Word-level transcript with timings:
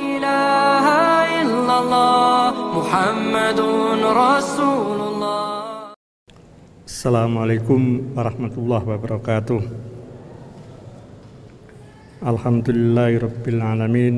إله 0.00 0.86
إلا 1.42 1.74
الله 1.82 2.52
محمد 2.78 3.60
رسول 4.24 5.00
الله 5.10 5.44
Assalamualaikum 6.86 8.14
warahmatullahi 8.18 8.82
wabarakatuh 8.82 9.60
Alhamdulillahirrabbilalamin 12.24 14.14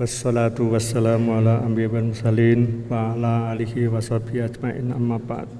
Wassalatu 0.00 0.70
wassalamu 0.72 1.36
ala 1.36 1.60
anbiya 1.60 1.92
wal 1.92 2.08
mursalin 2.08 2.88
Wa 2.88 3.12
ala 3.12 3.52
alihi 3.52 3.90
wa 3.90 4.00
sahbihi 4.00 4.48
ajma'in 4.48 4.96
amma 4.96 5.20
ba'd 5.20 5.50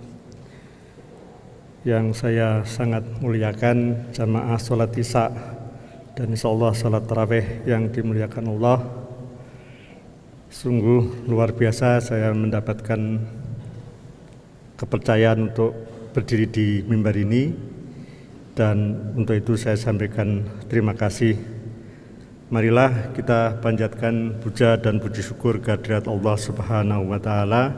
Yang 1.85 2.25
saya 2.25 2.64
sangat 2.64 3.05
muliakan 3.21 4.09
jamaah 4.17 4.57
sholat 4.57 4.96
isya 4.96 5.29
Dan 6.17 6.32
insyaallah 6.32 6.73
sholat 6.73 7.05
tarawih 7.05 7.69
yang 7.69 7.93
dimuliakan 7.93 8.48
Allah 8.57 9.04
Sungguh 10.46 11.25
luar 11.25 11.57
biasa 11.57 11.97
saya 12.06 12.29
mendapatkan 12.29 13.18
kepercayaan 14.78 15.50
untuk 15.50 15.74
berdiri 16.14 16.46
di 16.46 16.68
mimbar 16.86 17.18
ini 17.18 17.50
dan 18.54 18.93
untuk 19.18 19.42
itu 19.42 19.57
saya 19.57 19.73
sampaikan 19.73 20.46
terima 20.70 20.93
kasih. 20.93 21.34
Marilah 22.54 23.10
kita 23.18 23.57
panjatkan 23.57 24.37
puja 24.37 24.78
dan 24.78 25.01
puji 25.01 25.25
syukur 25.25 25.57
kehadirat 25.57 26.06
Allah 26.06 26.37
Subhanahu 26.37 27.09
wa 27.09 27.18
taala 27.18 27.73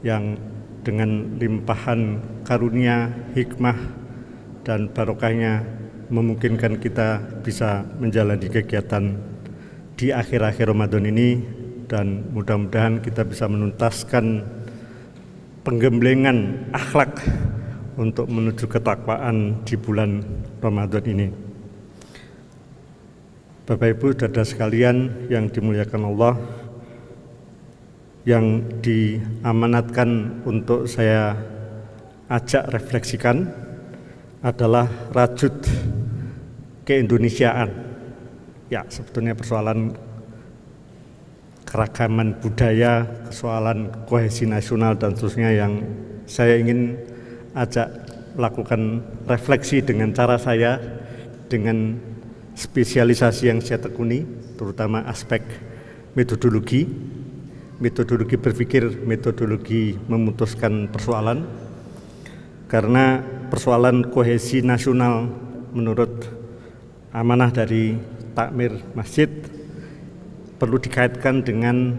yang 0.00 0.40
dengan 0.80 1.36
limpahan 1.36 2.24
karunia, 2.48 3.12
hikmah 3.36 3.76
dan 4.64 4.88
barokahnya 4.88 5.60
memungkinkan 6.08 6.80
kita 6.80 7.20
bisa 7.44 7.84
menjalani 8.00 8.48
kegiatan 8.48 9.12
di 9.92 10.08
akhir-akhir 10.08 10.72
Ramadan 10.72 11.04
ini 11.04 11.60
dan 11.92 12.24
mudah-mudahan 12.32 13.04
kita 13.04 13.20
bisa 13.20 13.44
menuntaskan 13.44 14.40
penggemblengan 15.60 16.64
akhlak 16.72 17.20
untuk 18.00 18.32
menuju 18.32 18.64
ketakwaan 18.64 19.60
di 19.68 19.76
bulan 19.76 20.24
Ramadan 20.64 21.04
ini. 21.04 21.28
Bapak 23.68 23.92
Ibu 23.92 24.16
saudara 24.16 24.40
sekalian 24.40 25.28
yang 25.28 25.52
dimuliakan 25.52 26.02
Allah 26.08 26.34
yang 28.24 28.64
diamanatkan 28.80 30.40
untuk 30.48 30.88
saya 30.88 31.36
ajak 32.32 32.72
refleksikan 32.72 33.52
adalah 34.40 34.88
rajut 35.12 35.52
keindonesiaan. 36.88 37.68
Ya, 38.72 38.88
sebetulnya 38.88 39.36
persoalan 39.36 39.92
keragaman 41.72 42.36
budaya, 42.36 43.08
persoalan 43.24 44.04
kohesi 44.04 44.44
nasional 44.44 44.92
dan 45.00 45.16
seterusnya 45.16 45.56
yang 45.56 45.80
saya 46.28 46.60
ingin 46.60 47.00
ajak 47.56 47.88
lakukan 48.36 49.00
refleksi 49.24 49.80
dengan 49.80 50.12
cara 50.12 50.36
saya 50.36 50.76
dengan 51.48 51.96
spesialisasi 52.52 53.48
yang 53.48 53.64
saya 53.64 53.80
tekuni 53.88 54.20
terutama 54.60 55.00
aspek 55.08 55.40
metodologi. 56.12 56.84
Metodologi 57.80 58.36
berpikir 58.36 59.08
metodologi 59.08 59.96
memutuskan 59.96 60.92
persoalan. 60.92 61.42
Karena 62.68 63.20
persoalan 63.48 64.12
kohesi 64.12 64.60
nasional 64.60 65.28
menurut 65.72 66.24
amanah 67.16 67.48
dari 67.48 67.96
takmir 68.36 68.80
masjid 68.96 69.28
perlu 70.62 70.78
dikaitkan 70.78 71.42
dengan 71.42 71.90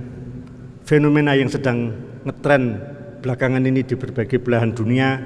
fenomena 0.88 1.36
yang 1.36 1.52
sedang 1.52 1.92
ngetren 2.24 2.80
belakangan 3.20 3.60
ini 3.60 3.84
di 3.84 4.00
berbagai 4.00 4.40
belahan 4.40 4.72
dunia 4.72 5.20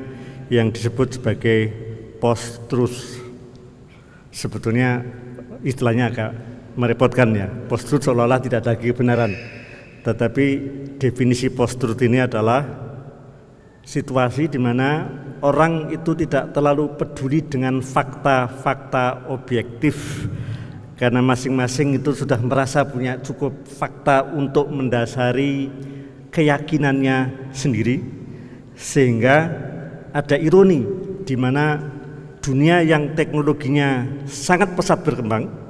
yang 0.49 0.73
disebut 0.73 1.21
sebagai 1.21 1.69
post 2.17 2.65
truth. 2.65 3.21
Sebetulnya 4.33 5.05
istilahnya 5.61 6.09
agak 6.09 6.31
merepotkan 6.81 7.29
ya. 7.37 7.45
Post 7.69 7.93
truth 7.93 8.09
seolah-olah 8.09 8.41
tidak 8.41 8.65
ada 8.65 8.73
kebenaran. 8.73 9.37
Tetapi 10.01 10.45
definisi 10.97 11.53
post 11.53 11.77
truth 11.77 12.01
ini 12.01 12.25
adalah 12.25 12.65
situasi 13.85 14.49
di 14.49 14.57
mana 14.57 15.05
orang 15.45 15.93
itu 15.93 16.17
tidak 16.17 16.57
terlalu 16.57 16.89
peduli 16.97 17.45
dengan 17.45 17.85
fakta-fakta 17.85 19.29
objektif 19.29 20.25
karena 20.97 21.21
masing-masing 21.21 22.01
itu 22.01 22.09
sudah 22.09 22.41
merasa 22.41 22.81
punya 22.81 23.21
cukup 23.21 23.53
fakta 23.69 24.25
untuk 24.33 24.65
mendasari 24.73 25.69
keyakinannya 26.33 27.49
sendiri. 27.53 28.01
Sehingga 28.73 29.49
ada 30.09 30.33
ironi 30.37 30.81
di 31.21 31.37
mana 31.37 31.77
dunia 32.41 32.81
yang 32.81 33.13
teknologinya 33.13 34.09
sangat 34.25 34.73
pesat 34.73 35.05
berkembang. 35.05 35.69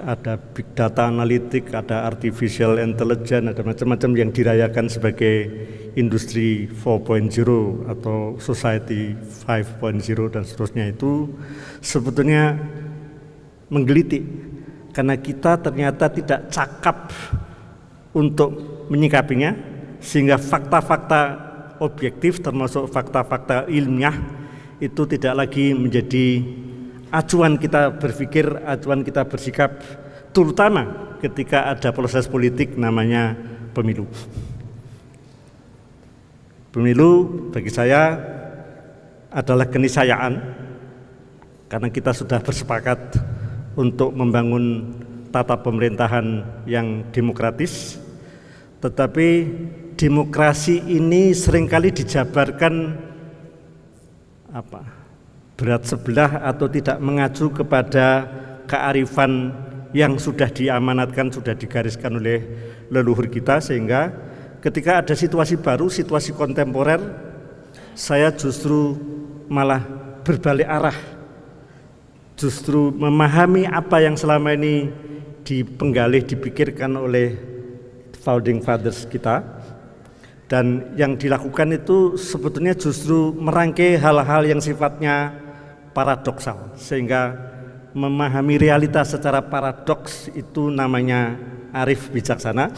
Ada 0.00 0.40
big 0.40 0.72
data 0.72 1.12
analitik, 1.12 1.68
ada 1.76 2.08
artificial 2.08 2.80
intelligence, 2.80 3.52
ada 3.52 3.60
macam-macam 3.60 4.10
yang 4.16 4.30
dirayakan 4.32 4.88
sebagai 4.88 5.36
industri 5.92 6.70
4.0 6.72 7.84
atau 7.84 8.38
society 8.40 9.12
5.0 9.44 10.32
dan 10.32 10.42
seterusnya 10.46 10.88
itu 10.88 11.28
sebetulnya 11.84 12.56
menggelitik 13.70 14.26
karena 14.90 15.14
kita 15.16 15.56
ternyata 15.62 16.10
tidak 16.10 16.50
cakap 16.50 17.14
untuk 18.10 18.50
menyikapinya 18.90 19.54
sehingga 20.02 20.34
fakta-fakta 20.36 21.50
objektif 21.78 22.42
termasuk 22.42 22.90
fakta-fakta 22.90 23.70
ilmiah 23.70 24.14
itu 24.82 25.06
tidak 25.06 25.46
lagi 25.46 25.72
menjadi 25.76 26.42
acuan 27.12 27.58
kita 27.60 28.00
berpikir, 28.00 28.46
acuan 28.66 29.06
kita 29.06 29.26
bersikap 29.28 29.78
terutama 30.30 31.14
ketika 31.20 31.70
ada 31.70 31.90
proses 31.92 32.26
politik 32.26 32.74
namanya 32.74 33.36
pemilu. 33.76 34.08
Pemilu 36.70 37.10
bagi 37.50 37.70
saya 37.70 38.14
adalah 39.30 39.66
keniscayaan 39.66 40.38
karena 41.66 41.88
kita 41.90 42.14
sudah 42.14 42.38
bersepakat 42.42 42.98
untuk 43.80 44.12
membangun 44.12 44.92
tata 45.32 45.56
pemerintahan 45.56 46.44
yang 46.68 47.08
demokratis 47.16 47.96
tetapi 48.84 49.48
demokrasi 49.96 50.84
ini 50.84 51.32
sering 51.32 51.64
kali 51.64 51.88
dijabarkan 51.88 52.96
apa 54.52 54.82
berat 55.56 55.88
sebelah 55.88 56.44
atau 56.44 56.68
tidak 56.68 57.00
mengacu 57.00 57.48
kepada 57.52 58.28
kearifan 58.68 59.52
yang 59.96 60.16
sudah 60.16 60.48
diamanatkan 60.48 61.32
sudah 61.32 61.56
digariskan 61.56 62.16
oleh 62.20 62.40
leluhur 62.88 63.28
kita 63.28 63.60
sehingga 63.60 64.12
ketika 64.64 65.04
ada 65.04 65.14
situasi 65.16 65.60
baru 65.60 65.92
situasi 65.92 66.32
kontemporer 66.32 67.00
saya 67.92 68.32
justru 68.32 68.96
malah 69.50 69.84
berbalik 70.24 70.66
arah 70.66 71.19
justru 72.40 72.88
memahami 72.88 73.68
apa 73.68 74.00
yang 74.00 74.16
selama 74.16 74.56
ini 74.56 74.88
dipenggalih 75.44 76.24
dipikirkan 76.24 76.96
oleh 76.96 77.36
founding 78.16 78.64
fathers 78.64 79.04
kita. 79.04 79.44
Dan 80.48 80.96
yang 80.98 81.14
dilakukan 81.14 81.78
itu 81.78 82.18
sebetulnya 82.18 82.74
justru 82.74 83.30
merangkai 83.38 83.94
hal-hal 84.00 84.42
yang 84.42 84.58
sifatnya 84.58 85.30
paradoksal 85.94 86.74
sehingga 86.74 87.38
memahami 87.94 88.58
realitas 88.58 89.14
secara 89.14 89.38
paradoks 89.46 90.26
itu 90.34 90.72
namanya 90.72 91.38
arif 91.70 92.10
bijaksana. 92.10 92.74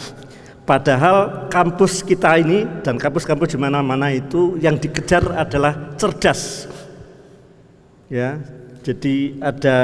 Padahal 0.68 1.48
kampus 1.48 2.04
kita 2.04 2.36
ini 2.44 2.68
dan 2.84 3.00
kampus-kampus 3.00 3.56
di 3.56 3.58
mana-mana 3.58 4.12
itu 4.12 4.60
yang 4.60 4.76
dikejar 4.76 5.32
adalah 5.32 5.96
cerdas. 5.96 6.68
Ya 8.12 8.36
jadi 8.82 9.38
ada 9.38 9.76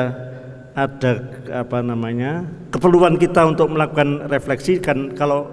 ada 0.74 1.10
apa 1.50 1.78
namanya 1.82 2.46
keperluan 2.70 3.18
kita 3.18 3.46
untuk 3.46 3.70
melakukan 3.74 4.26
refleksi 4.30 4.78
kan 4.78 5.14
kalau 5.14 5.46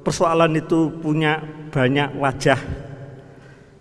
persoalan 0.00 0.56
itu 0.56 0.88
punya 1.00 1.40
banyak 1.68 2.16
wajah 2.16 2.60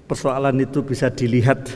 persoalan 0.08 0.60
itu 0.60 0.84
bisa 0.84 1.08
dilihat 1.08 1.68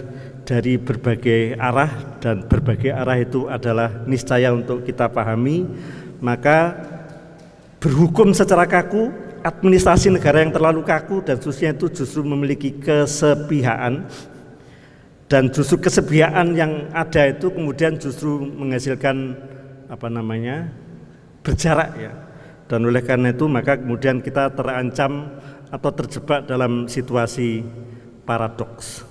dari 0.43 0.75
berbagai 0.75 1.55
arah 1.55 2.19
dan 2.19 2.43
berbagai 2.43 2.91
arah 2.91 3.15
itu 3.15 3.47
adalah 3.47 4.03
niscaya 4.03 4.51
untuk 4.51 4.83
kita 4.83 5.07
pahami 5.07 5.63
maka 6.19 6.75
berhukum 7.79 8.35
secara 8.35 8.67
kaku 8.67 9.11
administrasi 9.43 10.11
negara 10.11 10.43
yang 10.43 10.51
terlalu 10.55 10.83
kaku 10.83 11.23
dan 11.23 11.39
khususnya 11.39 11.75
itu 11.75 11.91
justru 11.91 12.23
memiliki 12.23 12.75
kesepihaan 12.75 14.07
dan 15.33 15.49
justru 15.49 15.81
kesepihaan 15.81 16.53
yang 16.53 16.93
ada 16.93 17.33
itu 17.33 17.49
kemudian 17.49 17.97
justru 17.97 18.37
menghasilkan 18.37 19.33
apa 19.89 20.05
namanya 20.05 20.69
berjarak 21.41 21.89
ya 21.97 22.13
Dan 22.69 22.85
oleh 22.85 23.01
karena 23.01 23.33
itu 23.33 23.49
maka 23.49 23.81
kemudian 23.81 24.21
kita 24.21 24.53
terancam 24.53 25.33
atau 25.73 25.89
terjebak 25.89 26.45
dalam 26.45 26.85
situasi 26.85 27.65
paradoks. 28.29 29.01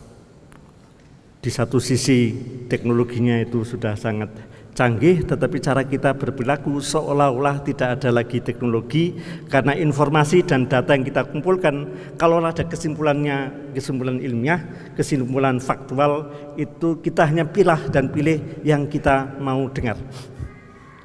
Di 1.42 1.50
satu 1.50 1.82
sisi 1.82 2.38
teknologinya 2.70 3.42
itu 3.42 3.66
sudah 3.66 3.98
sangat 3.98 4.30
canggih 4.72 5.20
tetapi 5.28 5.60
cara 5.60 5.84
kita 5.84 6.16
berperilaku 6.16 6.80
seolah-olah 6.80 7.60
tidak 7.60 8.00
ada 8.00 8.08
lagi 8.08 8.40
teknologi 8.40 9.12
karena 9.52 9.76
informasi 9.76 10.40
dan 10.48 10.64
data 10.64 10.96
yang 10.96 11.04
kita 11.04 11.28
kumpulkan 11.28 11.92
kalau 12.16 12.40
ada 12.40 12.64
kesimpulannya 12.64 13.52
kesimpulan 13.76 14.16
ilmiah 14.16 14.64
kesimpulan 14.96 15.60
faktual 15.60 16.32
itu 16.56 17.04
kita 17.04 17.28
hanya 17.28 17.44
pilih 17.44 17.92
dan 17.92 18.08
pilih 18.08 18.40
yang 18.64 18.88
kita 18.88 19.36
mau 19.40 19.68
dengar. 19.68 20.00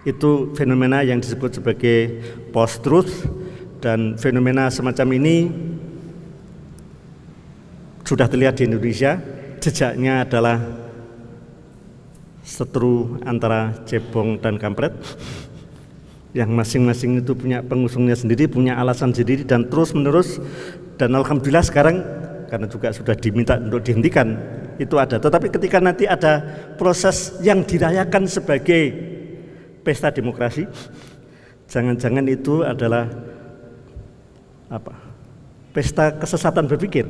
Itu 0.07 0.55
fenomena 0.55 1.03
yang 1.03 1.19
disebut 1.19 1.59
sebagai 1.59 2.23
post 2.55 2.79
truth 2.79 3.27
dan 3.83 4.15
fenomena 4.15 4.71
semacam 4.71 5.07
ini 5.19 5.37
sudah 8.07 8.31
terlihat 8.31 8.55
di 8.55 8.71
Indonesia 8.71 9.19
jejaknya 9.59 10.23
adalah 10.23 10.86
setru 12.47 13.19
antara 13.27 13.75
cebong 13.83 14.39
dan 14.39 14.55
kampret 14.55 14.95
yang 16.31 16.47
masing-masing 16.55 17.19
itu 17.19 17.35
punya 17.35 17.59
pengusungnya 17.59 18.15
sendiri, 18.15 18.47
punya 18.47 18.79
alasan 18.79 19.11
sendiri 19.11 19.43
dan 19.43 19.67
terus 19.67 19.91
menerus 19.91 20.39
dan 20.95 21.11
alhamdulillah 21.11 21.65
sekarang 21.65 21.99
karena 22.47 22.71
juga 22.71 22.95
sudah 22.95 23.19
diminta 23.19 23.59
untuk 23.59 23.83
dihentikan 23.83 24.39
itu 24.79 24.95
ada. 24.95 25.19
Tetapi 25.19 25.51
ketika 25.51 25.83
nanti 25.83 26.07
ada 26.07 26.39
proses 26.79 27.35
yang 27.43 27.67
dirayakan 27.67 28.23
sebagai 28.31 28.95
pesta 29.83 30.07
demokrasi, 30.13 30.63
jangan-jangan 31.67 32.23
itu 32.31 32.63
adalah 32.63 33.11
apa? 34.71 34.95
Pesta 35.75 36.15
kesesatan 36.15 36.65
berpikir 36.65 37.05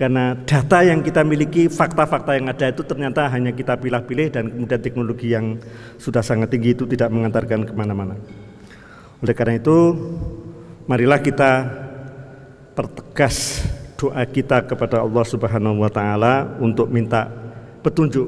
karena 0.00 0.32
data 0.48 0.80
yang 0.80 1.04
kita 1.04 1.20
miliki, 1.20 1.68
fakta-fakta 1.68 2.32
yang 2.32 2.48
ada 2.48 2.72
itu 2.72 2.80
ternyata 2.80 3.28
hanya 3.28 3.52
kita 3.52 3.76
pilih-pilih 3.76 4.32
dan 4.32 4.48
kemudian 4.48 4.80
teknologi 4.80 5.28
yang 5.36 5.60
sudah 6.00 6.24
sangat 6.24 6.48
tinggi 6.48 6.72
itu 6.72 6.88
tidak 6.88 7.12
mengantarkan 7.12 7.68
ke 7.68 7.72
mana-mana. 7.76 8.16
Oleh 9.20 9.36
karena 9.36 9.60
itu, 9.60 9.76
marilah 10.88 11.20
kita 11.20 11.68
pertegas 12.72 13.60
doa 14.00 14.24
kita 14.24 14.64
kepada 14.64 15.04
Allah 15.04 15.24
Subhanahu 15.28 15.84
wa 15.84 15.92
taala 15.92 16.56
untuk 16.64 16.88
minta 16.88 17.28
petunjuk 17.84 18.24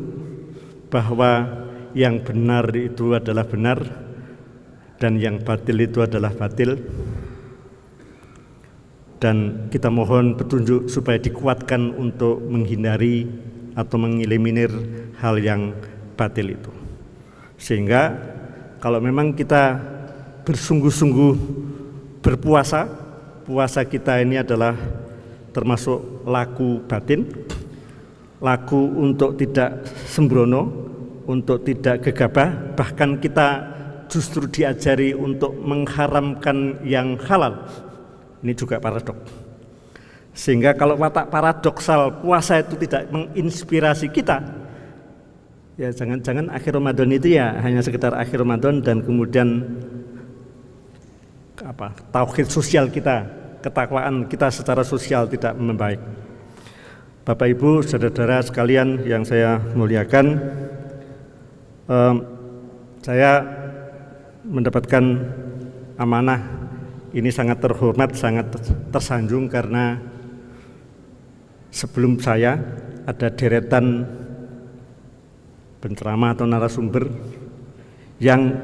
bahwa 0.93 1.65
yang 1.97 2.21
benar 2.21 2.69
itu 2.77 3.17
adalah 3.17 3.49
benar 3.49 3.81
dan 5.01 5.17
yang 5.17 5.41
batil 5.41 5.81
itu 5.81 6.05
adalah 6.05 6.37
batil 6.37 6.77
dan 9.23 9.71
kita 9.71 9.87
mohon 9.87 10.35
petunjuk 10.35 10.91
supaya 10.91 11.15
dikuatkan 11.23 11.95
untuk 11.95 12.43
menghindari 12.43 13.31
atau 13.79 13.95
mengeliminir 13.95 14.67
hal 15.23 15.39
yang 15.39 15.71
batil 16.19 16.59
itu. 16.59 16.75
Sehingga 17.55 18.19
kalau 18.83 18.99
memang 18.99 19.31
kita 19.39 19.79
bersungguh-sungguh 20.43 21.33
berpuasa, 22.19 22.91
puasa 23.47 23.87
kita 23.87 24.19
ini 24.19 24.43
adalah 24.43 24.75
termasuk 25.55 26.27
laku 26.27 26.83
batin, 26.91 27.23
laku 28.43 28.91
untuk 28.99 29.39
tidak 29.39 29.87
sembrono, 30.11 30.67
untuk 31.31 31.63
tidak 31.63 32.11
gegabah, 32.11 32.75
bahkan 32.75 33.23
kita 33.23 33.71
justru 34.11 34.51
diajari 34.51 35.15
untuk 35.15 35.55
mengharamkan 35.63 36.83
yang 36.83 37.15
halal 37.23 37.63
ini 38.43 38.53
juga 38.59 38.83
paradok. 38.83 39.17
Sehingga 40.33 40.75
kalau 40.75 40.99
watak 40.99 41.29
paradoksal 41.29 42.21
puasa 42.25 42.61
itu 42.61 42.75
tidak 42.81 43.09
menginspirasi 43.13 44.09
kita, 44.09 44.41
ya 45.77 45.93
jangan-jangan 45.93 46.49
akhir 46.49 46.73
Ramadan 46.77 47.09
itu 47.13 47.37
ya 47.37 47.57
hanya 47.61 47.85
sekedar 47.85 48.17
akhir 48.17 48.41
Ramadan 48.41 48.81
dan 48.81 49.05
kemudian 49.05 49.65
apa 51.63 51.95
tauhid 52.11 52.49
sosial 52.49 52.89
kita, 52.89 53.29
ketakwaan 53.61 54.27
kita 54.27 54.49
secara 54.49 54.83
sosial 54.83 55.29
tidak 55.29 55.53
membaik. 55.55 56.01
Bapak 57.23 57.55
Ibu, 57.55 57.87
saudara-saudara 57.87 58.43
sekalian 58.43 59.07
yang 59.07 59.23
saya 59.23 59.63
muliakan, 59.79 60.27
eh, 61.87 62.15
saya 63.05 63.31
mendapatkan 64.43 65.05
amanah 66.03 66.62
ini 67.13 67.29
sangat 67.29 67.61
terhormat, 67.61 68.17
sangat 68.17 68.49
tersanjung 68.89 69.49
karena 69.49 70.01
sebelum 71.69 72.17
saya 72.21 72.57
ada 73.05 73.29
deretan 73.29 74.05
penceramah 75.83 76.33
atau 76.33 76.47
narasumber 76.49 77.05
yang 78.23 78.55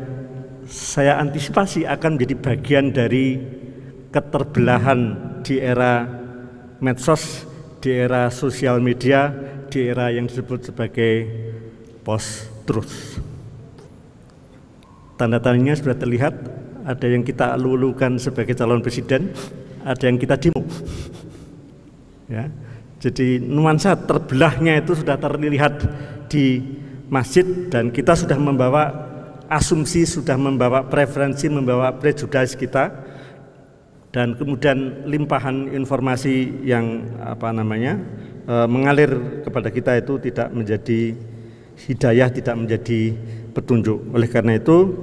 saya 0.69 1.21
antisipasi 1.21 1.85
akan 1.85 2.17
menjadi 2.17 2.37
bagian 2.39 2.93
dari 2.93 3.41
keterbelahan 4.09 5.01
di 5.45 5.61
era 5.61 6.09
medsos, 6.81 7.45
di 7.81 7.91
era 7.93 8.33
sosial 8.33 8.81
media, 8.81 9.29
di 9.69 9.89
era 9.89 10.09
yang 10.09 10.29
disebut 10.29 10.73
sebagai 10.73 11.13
post 12.01 12.49
truth. 12.65 13.21
Tanda-tandanya 15.19 15.75
sudah 15.75 15.99
terlihat 15.99 16.58
ada 16.89 17.05
yang 17.05 17.21
kita 17.21 17.53
lulukan 17.61 18.17
sebagai 18.17 18.57
calon 18.57 18.81
presiden, 18.81 19.29
ada 19.85 20.09
yang 20.09 20.17
kita 20.17 20.41
demo. 20.41 20.65
Ya. 22.33 22.49
Jadi 22.99 23.45
nuansa 23.45 23.95
terbelahnya 23.95 24.81
itu 24.81 24.97
sudah 24.97 25.21
terlihat 25.21 25.85
di 26.33 26.65
masjid 27.13 27.45
dan 27.69 27.93
kita 27.93 28.17
sudah 28.17 28.41
membawa 28.41 28.91
asumsi, 29.53 30.09
sudah 30.09 30.35
membawa 30.41 30.89
preferensi, 30.89 31.47
membawa 31.53 31.93
prejudis 31.95 32.57
kita 32.57 32.91
dan 34.09 34.35
kemudian 34.35 35.05
limpahan 35.05 35.69
informasi 35.73 36.65
yang 36.65 37.05
apa 37.21 37.53
namanya 37.53 38.01
e, 38.49 38.55
mengalir 38.67 39.45
kepada 39.45 39.69
kita 39.69 40.01
itu 40.01 40.17
tidak 40.19 40.49
menjadi 40.51 41.15
hidayah, 41.87 42.29
tidak 42.33 42.57
menjadi 42.57 43.15
petunjuk. 43.55 44.11
Oleh 44.11 44.29
karena 44.29 44.57
itu, 44.57 44.97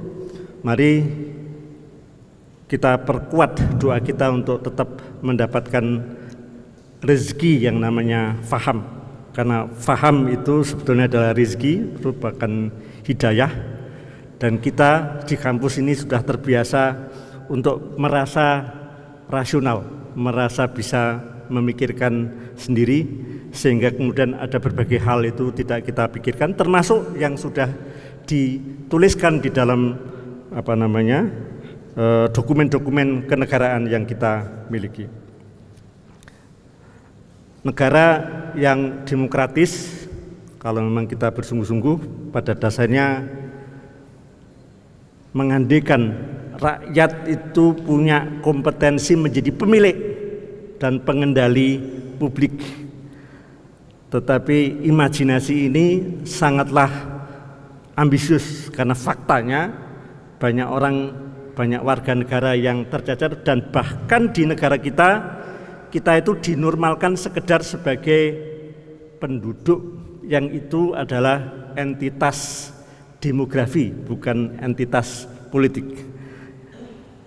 mari 0.60 1.06
kita 2.66 3.02
perkuat 3.06 3.78
doa 3.78 3.98
kita 4.02 4.30
untuk 4.30 4.62
tetap 4.62 4.98
mendapatkan 5.22 6.02
rezeki 7.02 7.70
yang 7.70 7.78
namanya 7.78 8.34
faham. 8.42 8.82
Karena 9.30 9.68
faham 9.68 10.26
itu 10.32 10.64
sebetulnya 10.64 11.06
adalah 11.06 11.30
rezeki 11.36 12.02
merupakan 12.02 12.52
hidayah. 13.06 13.52
Dan 14.36 14.60
kita 14.60 15.22
di 15.24 15.36
kampus 15.38 15.80
ini 15.80 15.96
sudah 15.96 16.20
terbiasa 16.20 16.92
untuk 17.48 17.96
merasa 17.96 18.68
rasional 19.30 19.82
merasa 20.16 20.64
bisa 20.70 21.20
memikirkan 21.52 22.32
sendiri 22.56 23.04
sehingga 23.52 23.92
kemudian 23.92 24.34
ada 24.34 24.58
berbagai 24.58 24.98
hal 24.98 25.22
itu 25.22 25.52
tidak 25.54 25.86
kita 25.86 26.08
pikirkan 26.10 26.56
termasuk 26.56 27.14
yang 27.14 27.38
sudah 27.38 27.70
dituliskan 28.26 29.38
di 29.38 29.52
dalam 29.52 29.94
apa 30.50 30.72
namanya 30.74 31.28
dokumen-dokumen 32.32 33.24
kenegaraan 33.24 33.88
yang 33.88 34.04
kita 34.04 34.44
miliki. 34.68 35.08
Negara 37.64 38.06
yang 38.54 39.02
demokratis, 39.08 40.04
kalau 40.60 40.84
memang 40.84 41.08
kita 41.08 41.32
bersungguh-sungguh, 41.32 42.30
pada 42.30 42.52
dasarnya 42.52 43.24
mengandikan 45.32 46.14
rakyat 46.56 47.28
itu 47.28 47.76
punya 47.76 48.40
kompetensi 48.40 49.16
menjadi 49.16 49.52
pemilik 49.52 49.96
dan 50.76 51.00
pengendali 51.00 51.80
publik. 52.20 52.60
Tetapi 54.12 54.86
imajinasi 54.86 55.68
ini 55.68 55.86
sangatlah 56.24 56.88
ambisius 57.96 58.70
karena 58.70 58.94
faktanya 58.94 59.72
banyak 60.38 60.68
orang 60.68 60.96
banyak 61.56 61.80
warga 61.80 62.12
negara 62.12 62.52
yang 62.52 62.84
tercacar 62.92 63.40
dan 63.40 63.72
bahkan 63.72 64.28
di 64.28 64.44
negara 64.44 64.76
kita 64.76 65.40
kita 65.88 66.20
itu 66.20 66.36
dinormalkan 66.52 67.16
sekedar 67.16 67.64
sebagai 67.64 68.36
penduduk 69.16 69.80
yang 70.28 70.52
itu 70.52 70.92
adalah 70.92 71.72
entitas 71.72 72.68
demografi 73.16 73.88
bukan 73.88 74.60
entitas 74.60 75.24
politik. 75.48 75.86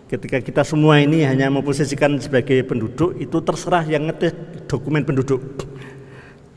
Ketika 0.06 0.42
kita 0.42 0.62
semua 0.62 1.02
ini 1.02 1.26
hanya 1.26 1.50
memposisikan 1.50 2.18
sebagai 2.22 2.62
penduduk 2.66 3.18
itu 3.18 3.38
terserah 3.42 3.86
yang 3.86 4.10
ngetik 4.10 4.66
dokumen 4.70 5.06
penduduk. 5.06 5.42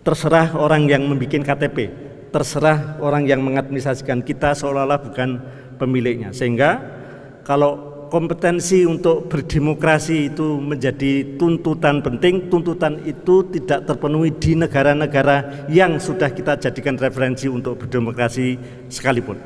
Terserah 0.02 0.56
orang 0.56 0.88
yang 0.88 1.04
membuat 1.08 1.46
KTP, 1.46 1.88
terserah 2.32 2.98
orang 2.98 3.28
yang 3.28 3.44
mengadministrasikan 3.44 4.24
kita 4.24 4.56
seolah-olah 4.56 4.98
bukan 5.04 5.40
pemiliknya. 5.76 6.32
Sehingga 6.34 6.80
kalau 7.42 7.92
kompetensi 8.12 8.84
untuk 8.84 9.32
berdemokrasi 9.32 10.28
itu 10.28 10.60
menjadi 10.60 11.40
tuntutan 11.40 12.04
penting, 12.04 12.52
tuntutan 12.52 13.00
itu 13.08 13.40
tidak 13.48 13.88
terpenuhi 13.88 14.30
di 14.36 14.52
negara-negara 14.52 15.66
yang 15.72 15.96
sudah 15.96 16.28
kita 16.28 16.60
jadikan 16.60 17.00
referensi 17.00 17.48
untuk 17.48 17.80
berdemokrasi 17.80 18.60
sekalipun. 18.92 19.40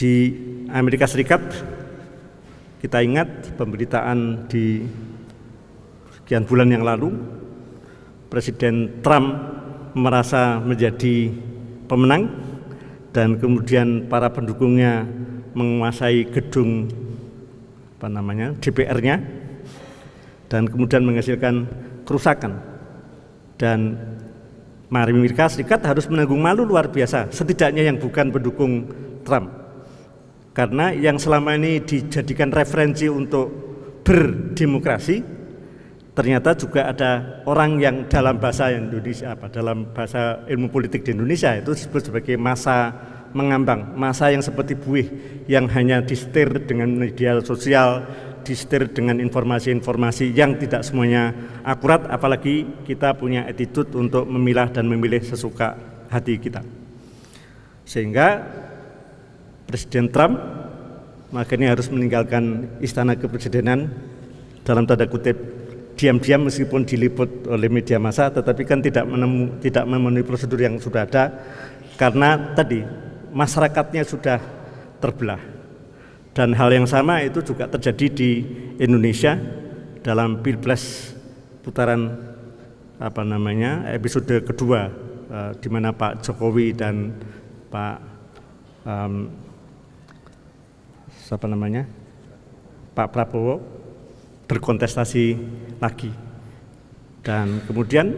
Di 0.00 0.32
Amerika 0.72 1.04
Serikat 1.04 1.44
kita 2.80 3.04
ingat 3.04 3.56
pemberitaan 3.60 4.48
di 4.48 4.84
sekian 6.20 6.48
bulan 6.48 6.72
yang 6.72 6.84
lalu 6.84 7.12
Presiden 8.32 9.04
Trump 9.04 9.28
merasa 9.92 10.60
menjadi 10.60 11.32
pemenang 11.88 12.28
dan 13.16 13.40
kemudian 13.40 14.08
para 14.12 14.28
pendukungnya 14.28 15.08
menguasai 15.56 16.28
gedung 16.28 16.84
apa 17.96 18.12
namanya 18.12 18.52
DPR-nya 18.60 19.16
dan 20.52 20.68
kemudian 20.68 21.02
menghasilkan 21.02 21.66
kerusakan. 22.04 22.60
Dan 23.56 23.96
Amerika 24.92 25.48
Serikat 25.48 25.82
harus 25.82 26.06
menanggung 26.06 26.38
malu 26.38 26.62
luar 26.62 26.92
biasa 26.92 27.32
setidaknya 27.32 27.88
yang 27.88 27.96
bukan 27.96 28.30
pendukung 28.30 28.86
Trump. 29.24 29.48
Karena 30.52 30.92
yang 30.92 31.16
selama 31.16 31.56
ini 31.56 31.80
dijadikan 31.84 32.52
referensi 32.52 33.08
untuk 33.08 33.48
berdemokrasi 34.06 35.36
ternyata 36.16 36.56
juga 36.56 36.88
ada 36.88 37.44
orang 37.44 37.76
yang 37.76 37.96
dalam 38.08 38.40
bahasa 38.40 38.72
Indonesia 38.72 39.36
apa 39.36 39.52
dalam 39.52 39.92
bahasa 39.92 40.48
ilmu 40.48 40.72
politik 40.72 41.04
di 41.04 41.12
Indonesia 41.12 41.52
itu 41.52 41.76
disebut 41.76 42.08
sebagai 42.08 42.40
masa 42.40 42.88
mengambang, 43.36 43.92
masa 43.92 44.32
yang 44.32 44.40
seperti 44.40 44.72
buih 44.72 45.06
yang 45.44 45.68
hanya 45.68 46.00
disetir 46.00 46.48
dengan 46.64 46.88
media 46.88 47.36
sosial, 47.44 48.08
disetir 48.40 48.88
dengan 48.88 49.20
informasi-informasi 49.20 50.32
yang 50.32 50.56
tidak 50.56 50.80
semuanya 50.80 51.36
akurat, 51.60 52.08
apalagi 52.08 52.64
kita 52.88 53.12
punya 53.12 53.44
attitude 53.44 53.92
untuk 53.92 54.24
memilah 54.24 54.72
dan 54.72 54.88
memilih 54.88 55.20
sesuka 55.20 55.76
hati 56.08 56.40
kita. 56.40 56.64
Sehingga 57.84 58.42
Presiden 59.66 60.14
Trump 60.14 60.38
makanya 61.34 61.74
harus 61.74 61.90
meninggalkan 61.90 62.70
istana 62.78 63.18
kepresidenan 63.18 63.90
dalam 64.62 64.86
tanda 64.86 65.10
kutip 65.10 65.34
diam-diam 65.98 66.46
meskipun 66.46 66.86
diliput 66.86 67.50
oleh 67.50 67.66
media 67.66 67.98
massa 67.98 68.30
tetapi 68.30 68.62
kan 68.62 68.78
tidak 68.78 69.02
menemu, 69.08 69.58
tidak 69.58 69.84
memenuhi 69.90 70.22
prosedur 70.22 70.60
yang 70.62 70.78
sudah 70.78 71.02
ada 71.02 71.34
karena 71.98 72.54
tadi 72.54 72.84
masyarakatnya 73.36 74.02
sudah 74.08 74.40
terbelah. 74.96 75.40
Dan 76.32 76.56
hal 76.56 76.72
yang 76.72 76.88
sama 76.88 77.20
itu 77.20 77.44
juga 77.44 77.68
terjadi 77.68 78.06
di 78.08 78.30
Indonesia 78.80 79.36
dalam 80.00 80.40
Pilpres 80.40 81.12
putaran 81.60 82.12
apa 82.96 83.20
namanya 83.24 83.84
episode 83.92 84.40
kedua 84.44 84.88
uh, 85.28 85.52
di 85.60 85.68
mana 85.68 85.92
Pak 85.92 86.24
Jokowi 86.24 86.72
dan 86.72 87.12
Pak 87.68 87.96
um, 88.88 89.28
siapa 91.10 91.44
namanya 91.50 91.84
Pak 92.96 93.08
Prabowo 93.12 93.60
berkontestasi 94.48 95.24
lagi 95.82 96.12
dan 97.20 97.60
kemudian 97.66 98.14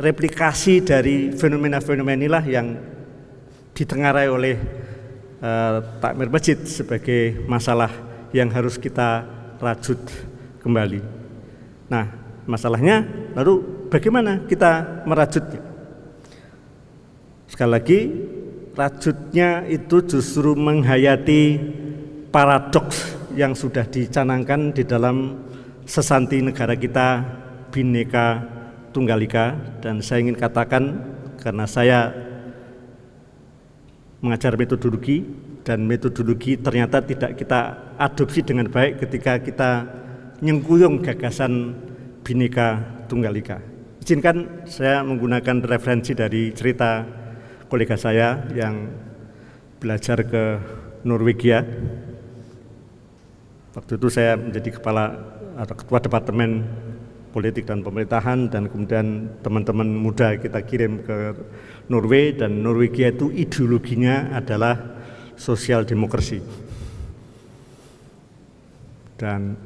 replikasi 0.00 0.80
dari 0.82 1.36
fenomena-fenomena 1.36 2.16
inilah 2.16 2.44
yang 2.48 2.95
ditengarai 3.76 4.32
oleh 4.32 4.56
uh, 5.44 5.84
takmir 6.00 6.32
masjid 6.32 6.56
sebagai 6.64 7.44
masalah 7.44 7.92
yang 8.32 8.48
harus 8.48 8.80
kita 8.80 9.28
rajut 9.60 10.00
kembali. 10.64 11.04
Nah, 11.92 12.08
masalahnya 12.48 13.04
lalu 13.36 13.60
bagaimana 13.92 14.48
kita 14.48 15.04
merajutnya? 15.04 15.60
Sekali 17.46 17.70
lagi, 17.70 18.00
rajutnya 18.74 19.68
itu 19.68 20.02
justru 20.02 20.56
menghayati 20.56 21.60
paradoks 22.32 23.14
yang 23.36 23.52
sudah 23.52 23.84
dicanangkan 23.84 24.72
di 24.72 24.82
dalam 24.82 25.46
sesanti 25.86 26.42
negara 26.42 26.74
kita 26.74 27.22
bineka 27.70 28.42
tunggal 28.90 29.20
ika 29.22 29.54
dan 29.84 30.00
saya 30.00 30.24
ingin 30.24 30.34
katakan 30.34 30.98
karena 31.38 31.68
saya 31.68 32.10
mengajar 34.26 34.58
metodologi 34.58 35.22
dan 35.62 35.86
metodologi 35.86 36.58
ternyata 36.58 37.02
tidak 37.02 37.38
kita 37.38 37.94
adopsi 37.98 38.42
dengan 38.42 38.66
baik 38.66 39.06
ketika 39.06 39.38
kita 39.38 39.70
nyengkuyung 40.42 41.00
gagasan 41.00 41.74
Bhinneka 42.26 42.82
Tunggal 43.06 43.38
Ika. 43.38 43.58
Izinkan 44.02 44.66
saya 44.66 45.02
menggunakan 45.02 45.62
referensi 45.66 46.14
dari 46.14 46.54
cerita 46.54 47.02
kolega 47.66 47.98
saya 47.98 48.46
yang 48.54 48.86
belajar 49.82 50.22
ke 50.22 50.44
Norwegia. 51.02 51.66
Waktu 53.74 53.92
itu 53.98 54.08
saya 54.10 54.38
menjadi 54.38 54.78
kepala 54.78 55.14
atau 55.58 55.74
ketua 55.74 55.98
departemen 55.98 56.64
politik 57.36 57.68
dan 57.68 57.84
pemerintahan 57.84 58.48
dan 58.48 58.64
kemudian 58.72 59.28
teman-teman 59.44 59.84
muda 59.84 60.40
kita 60.40 60.56
kirim 60.64 61.04
ke 61.04 61.36
Norway 61.86 62.34
dan 62.34 62.62
Norwegia 62.62 63.14
itu 63.14 63.30
ideologinya 63.30 64.34
adalah 64.34 64.74
sosial 65.38 65.86
demokrasi. 65.86 66.42
Dan 69.16 69.56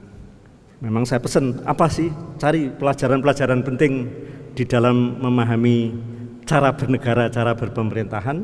memang 0.78 1.02
saya 1.08 1.18
pesan 1.18 1.64
apa 1.66 1.90
sih 1.90 2.12
cari 2.38 2.70
pelajaran-pelajaran 2.70 3.64
penting 3.66 4.06
di 4.54 4.64
dalam 4.68 5.18
memahami 5.18 5.94
cara 6.44 6.74
bernegara, 6.76 7.32
cara 7.32 7.56
berpemerintahan. 7.56 8.38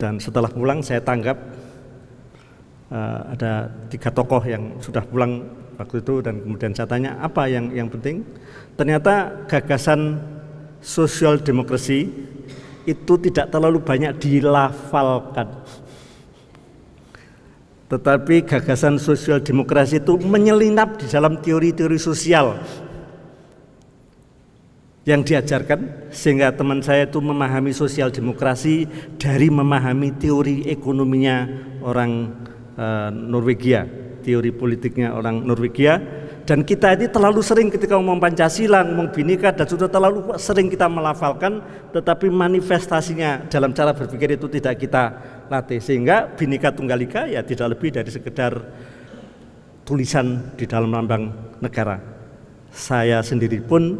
Dan 0.00 0.16
setelah 0.16 0.48
pulang 0.48 0.80
saya 0.80 1.00
tanggap 1.04 1.36
uh, 2.90 3.20
ada 3.34 3.68
tiga 3.88 4.10
tokoh 4.10 4.42
yang 4.44 4.80
sudah 4.80 5.04
pulang 5.04 5.44
waktu 5.80 6.04
itu 6.04 6.20
dan 6.20 6.44
kemudian 6.44 6.72
saya 6.76 6.88
tanya 6.88 7.16
apa 7.24 7.48
yang 7.48 7.72
yang 7.72 7.88
penting 7.88 8.20
ternyata 8.76 9.44
gagasan 9.48 10.20
sosial 10.84 11.40
demokrasi 11.40 12.12
itu 12.86 13.14
tidak 13.20 13.52
terlalu 13.52 13.80
banyak 13.82 14.16
dilafalkan. 14.16 15.48
Tetapi 17.90 18.46
gagasan 18.46 19.02
sosial 19.02 19.42
demokrasi 19.42 19.98
itu 19.98 20.14
menyelinap 20.22 21.02
di 21.02 21.10
dalam 21.10 21.42
teori-teori 21.42 21.98
sosial. 21.98 22.54
Yang 25.02 25.32
diajarkan 25.32 26.12
sehingga 26.12 26.54
teman 26.54 26.84
saya 26.84 27.08
itu 27.08 27.18
memahami 27.18 27.74
sosial 27.74 28.14
demokrasi 28.14 28.86
dari 29.18 29.50
memahami 29.50 30.14
teori 30.14 30.68
ekonominya 30.70 31.48
orang 31.82 32.36
uh, 32.76 33.10
Norwegia 33.10 33.88
teori 34.20 34.52
politiknya 34.52 35.16
orang 35.16 35.42
Norwegia 35.42 35.98
dan 36.50 36.66
kita 36.66 36.98
ini 36.98 37.06
terlalu 37.06 37.46
sering 37.46 37.70
ketika 37.70 37.94
ngomong 37.94 38.18
Pancasila, 38.18 38.82
ngomong 38.82 39.14
Bhinneka 39.14 39.54
dan 39.54 39.70
sudah 39.70 39.86
terlalu 39.86 40.34
sering 40.34 40.66
kita 40.66 40.90
melafalkan 40.90 41.62
tetapi 41.94 42.26
manifestasinya 42.26 43.46
dalam 43.46 43.70
cara 43.70 43.94
berpikir 43.94 44.34
itu 44.34 44.50
tidak 44.58 44.82
kita 44.82 45.14
latih 45.46 45.78
sehingga 45.78 46.26
Bhinneka 46.34 46.74
Tunggal 46.74 47.06
Ika 47.06 47.30
ya 47.30 47.46
tidak 47.46 47.78
lebih 47.78 47.94
dari 47.94 48.10
sekedar 48.10 48.66
tulisan 49.86 50.58
di 50.58 50.66
dalam 50.66 50.90
lambang 50.90 51.30
negara. 51.62 52.02
Saya 52.74 53.22
sendiri 53.22 53.62
pun 53.62 53.94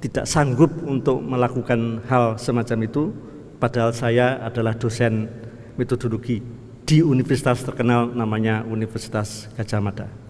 tidak 0.00 0.24
sanggup 0.24 0.72
untuk 0.88 1.20
melakukan 1.20 2.00
hal 2.08 2.40
semacam 2.40 2.88
itu 2.88 3.12
padahal 3.60 3.92
saya 3.92 4.40
adalah 4.40 4.72
dosen 4.72 5.28
metodologi 5.76 6.40
di 6.88 7.04
universitas 7.04 7.60
terkenal 7.60 8.08
namanya 8.08 8.64
Universitas 8.64 9.52
Gajah 9.52 9.84
Mada. 9.84 10.27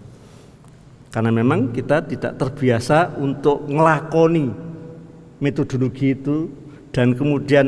Karena 1.09 1.33
memang 1.33 1.73
kita 1.73 2.05
tidak 2.05 2.37
terbiasa 2.37 3.17
untuk 3.17 3.65
ngelakoni 3.65 4.53
metodologi 5.41 6.12
itu 6.12 6.53
dan 6.93 7.17
kemudian 7.17 7.67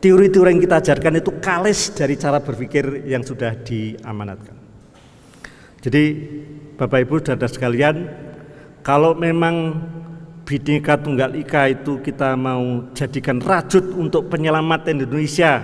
teori-teori 0.00 0.48
yang 0.56 0.62
kita 0.62 0.76
ajarkan 0.80 1.20
itu 1.20 1.30
kalis 1.42 1.92
dari 1.92 2.14
cara 2.16 2.40
berpikir 2.40 3.04
yang 3.04 3.20
sudah 3.20 3.52
diamanatkan. 3.60 4.56
Jadi 5.84 6.04
Bapak 6.76 6.98
Ibu 7.04 7.20
saudara 7.20 7.48
sekalian, 7.48 7.96
kalau 8.80 9.12
memang 9.12 9.76
Bhinneka 10.46 10.94
Tunggal 11.02 11.34
Ika 11.34 11.74
itu 11.74 11.98
kita 11.98 12.38
mau 12.38 12.86
jadikan 12.94 13.42
rajut 13.42 13.82
untuk 13.98 14.30
penyelamat 14.30 14.94
Indonesia 14.94 15.58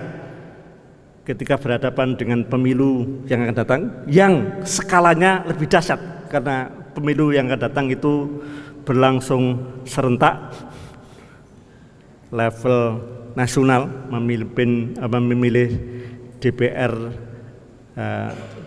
ketika 1.23 1.55
berhadapan 1.55 2.19
dengan 2.19 2.43
pemilu 2.43 3.23
yang 3.31 3.47
akan 3.47 3.55
datang 3.55 3.81
yang 4.11 4.59
skalanya 4.67 5.47
lebih 5.47 5.71
dahsyat 5.71 6.03
karena 6.27 6.82
pemilu 6.93 7.33
yang 7.33 7.49
akan 7.49 7.61
datang 7.61 7.87
itu 7.89 8.43
berlangsung 8.87 9.59
serentak. 9.85 10.53
Level 12.33 13.01
nasional 13.37 13.89
memimpin 14.09 14.97
memilih 14.97 15.69
DPR 16.41 16.93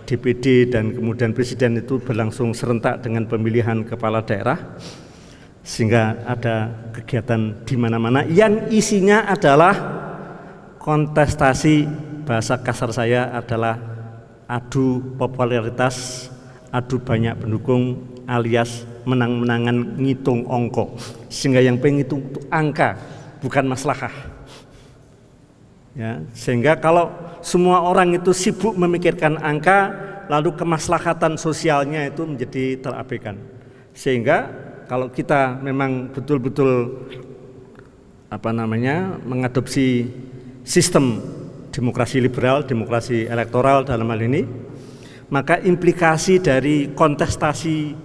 DPD 0.05 0.70
dan 0.70 0.94
kemudian 0.94 1.34
presiden 1.34 1.82
itu 1.82 1.98
berlangsung 1.98 2.53
serentak 2.53 3.01
dengan 3.01 3.25
pemilihan 3.25 3.82
kepala 3.82 4.22
daerah 4.22 4.77
sehingga 5.65 6.22
ada 6.29 6.70
kegiatan 6.94 7.65
di 7.65 7.74
mana-mana. 7.74 8.22
Yang 8.22 8.70
isinya 8.70 9.25
adalah 9.25 9.74
kontestasi 10.77 11.89
bahasa 12.22 12.62
kasar 12.62 12.94
saya 12.94 13.34
adalah 13.34 13.82
adu 14.46 15.01
popularitas, 15.17 16.29
adu 16.70 17.01
banyak 17.01 17.34
pendukung 17.41 18.13
alias 18.25 18.86
menang-menangan 19.05 20.01
ngitung 20.01 20.46
ongko 20.50 20.98
sehingga 21.29 21.62
yang 21.62 21.77
pengen 21.77 22.05
itu 22.05 22.17
angka 22.50 22.98
bukan 23.39 23.70
maslahah. 23.70 24.13
Ya 25.96 26.20
sehingga 26.36 26.75
kalau 26.75 27.13
semua 27.39 27.79
orang 27.86 28.17
itu 28.17 28.36
sibuk 28.36 28.75
memikirkan 28.75 29.39
angka 29.39 29.94
lalu 30.27 30.58
kemaslahatan 30.58 31.38
sosialnya 31.38 32.10
itu 32.10 32.25
menjadi 32.25 32.82
terabaikan. 32.82 33.38
Sehingga 33.96 34.51
kalau 34.89 35.08
kita 35.10 35.58
memang 35.62 36.12
betul-betul 36.12 37.01
apa 38.27 38.50
namanya 38.51 39.15
mengadopsi 39.24 40.10
sistem 40.65 41.22
demokrasi 41.72 42.20
liberal, 42.20 42.65
demokrasi 42.65 43.29
elektoral 43.29 43.86
dalam 43.86 44.10
hal 44.12 44.22
ini, 44.25 44.44
maka 45.29 45.62
implikasi 45.62 46.41
dari 46.41 46.91
kontestasi 46.91 48.04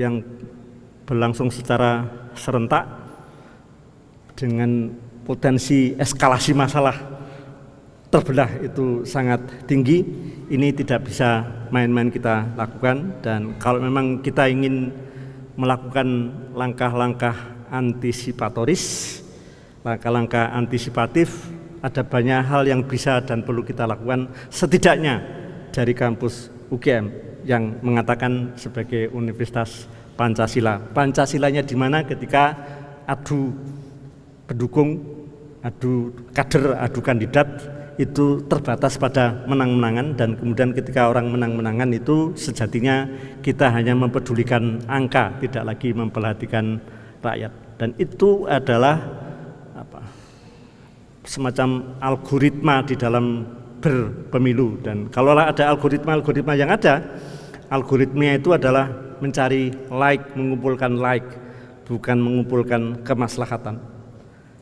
yang 0.00 0.24
berlangsung 1.04 1.52
secara 1.52 2.08
serentak 2.32 2.88
dengan 4.32 4.88
potensi 5.28 5.92
eskalasi 6.00 6.56
masalah 6.56 6.96
terbelah 8.08 8.48
itu 8.64 9.04
sangat 9.04 9.68
tinggi. 9.68 10.00
Ini 10.50 10.74
tidak 10.74 11.06
bisa 11.06 11.46
main-main 11.70 12.10
kita 12.10 12.56
lakukan 12.58 13.22
dan 13.22 13.54
kalau 13.62 13.78
memang 13.78 14.18
kita 14.18 14.50
ingin 14.50 14.90
melakukan 15.54 16.34
langkah-langkah 16.56 17.36
antisipatoris, 17.70 19.20
langkah-langkah 19.86 20.50
antisipatif, 20.50 21.54
ada 21.78 22.02
banyak 22.02 22.42
hal 22.42 22.66
yang 22.66 22.82
bisa 22.82 23.22
dan 23.22 23.46
perlu 23.46 23.62
kita 23.62 23.86
lakukan 23.86 24.26
setidaknya 24.50 25.22
dari 25.70 25.94
kampus 25.94 26.50
UGM 26.66 27.29
yang 27.44 27.78
mengatakan 27.80 28.54
sebagai 28.56 29.08
Universitas 29.12 29.88
Pancasila. 30.18 30.76
Pancasilanya 30.92 31.64
di 31.64 31.76
mana 31.78 32.04
ketika 32.04 32.52
adu 33.08 33.56
pendukung, 34.44 35.00
adu 35.64 36.12
kader, 36.36 36.76
adu 36.76 37.00
kandidat 37.00 37.48
itu 38.00 38.40
terbatas 38.48 38.96
pada 38.96 39.44
menang-menangan 39.44 40.16
dan 40.16 40.32
kemudian 40.32 40.72
ketika 40.72 41.12
orang 41.12 41.28
menang-menangan 41.28 41.92
itu 41.92 42.32
sejatinya 42.32 43.04
kita 43.44 43.68
hanya 43.68 43.92
mempedulikan 43.92 44.80
angka 44.88 45.36
tidak 45.44 45.68
lagi 45.68 45.92
memperhatikan 45.92 46.80
rakyat 47.20 47.52
dan 47.76 47.92
itu 48.00 48.48
adalah 48.48 49.04
apa 49.76 50.00
semacam 51.28 51.92
algoritma 52.00 52.80
di 52.88 52.96
dalam 52.96 53.44
berpemilu. 53.80 54.78
Dan 54.84 55.08
kalaulah 55.08 55.50
ada 55.50 55.72
algoritma-algoritma 55.72 56.54
yang 56.54 56.70
ada 56.70 57.00
algoritma 57.70 58.36
itu 58.36 58.52
adalah 58.52 58.90
mencari 59.22 59.70
like 59.88 60.34
mengumpulkan 60.34 60.98
like 60.98 61.28
bukan 61.86 62.18
mengumpulkan 62.18 63.02
kemaslahatan. 63.06 63.78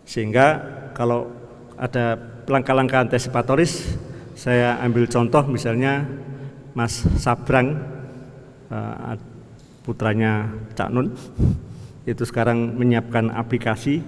Sehingga 0.09 0.65
kalau 0.97 1.29
ada 1.77 2.17
langkah-langkah 2.49 3.05
antisipatoris 3.05 3.97
saya 4.33 4.79
ambil 4.81 5.05
contoh 5.11 5.45
misalnya 5.51 6.07
Mas 6.73 7.05
Sabrang 7.19 7.77
uh, 8.71 9.19
putranya 9.85 10.49
Cak 10.73 10.89
Nun 10.95 11.13
itu 12.09 12.25
sekarang 12.25 12.77
menyiapkan 12.79 13.29
aplikasi 13.35 14.01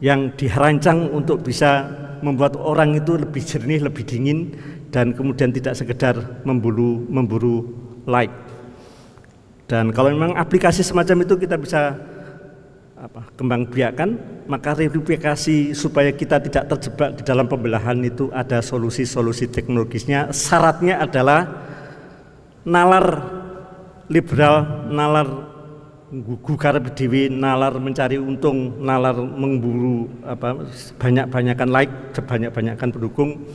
yang 0.00 0.32
dirancang 0.36 1.12
untuk 1.12 1.44
bisa 1.44 1.88
membuat 2.20 2.56
orang 2.56 2.96
itu 2.96 3.16
lebih 3.16 3.40
jernih, 3.40 3.80
lebih 3.84 4.04
dingin 4.04 4.52
dan 4.92 5.12
kemudian 5.16 5.52
tidak 5.52 5.76
sekedar 5.76 6.44
memburu 6.44 7.04
memburu 7.08 7.64
like. 8.04 8.32
Dan 9.70 9.94
kalau 9.94 10.10
memang 10.10 10.34
aplikasi 10.34 10.82
semacam 10.82 11.22
itu 11.22 11.38
kita 11.38 11.54
bisa 11.54 11.94
apa, 13.00 13.22
kembang 13.38 13.64
biakan, 13.70 14.18
maka 14.50 14.76
replikasi 14.76 15.72
supaya 15.72 16.12
kita 16.12 16.42
tidak 16.42 16.68
terjebak 16.74 17.16
di 17.16 17.22
dalam 17.24 17.46
pembelahan 17.46 17.96
itu 18.02 18.28
ada 18.34 18.60
solusi-solusi 18.60 19.48
teknologisnya. 19.48 20.34
Syaratnya 20.34 21.00
adalah 21.00 21.48
nalar 22.66 23.24
liberal, 24.10 24.90
nalar 24.90 25.49
gugar 26.10 26.82
dewi, 26.94 27.30
nalar 27.30 27.78
mencari 27.78 28.18
untung, 28.18 28.82
nalar 28.82 29.14
memburu 29.14 30.10
apa 30.26 30.66
banyak-banyakan 30.98 31.68
like, 31.70 31.92
banyak-banyakan 32.18 32.88
pendukung 32.90 33.46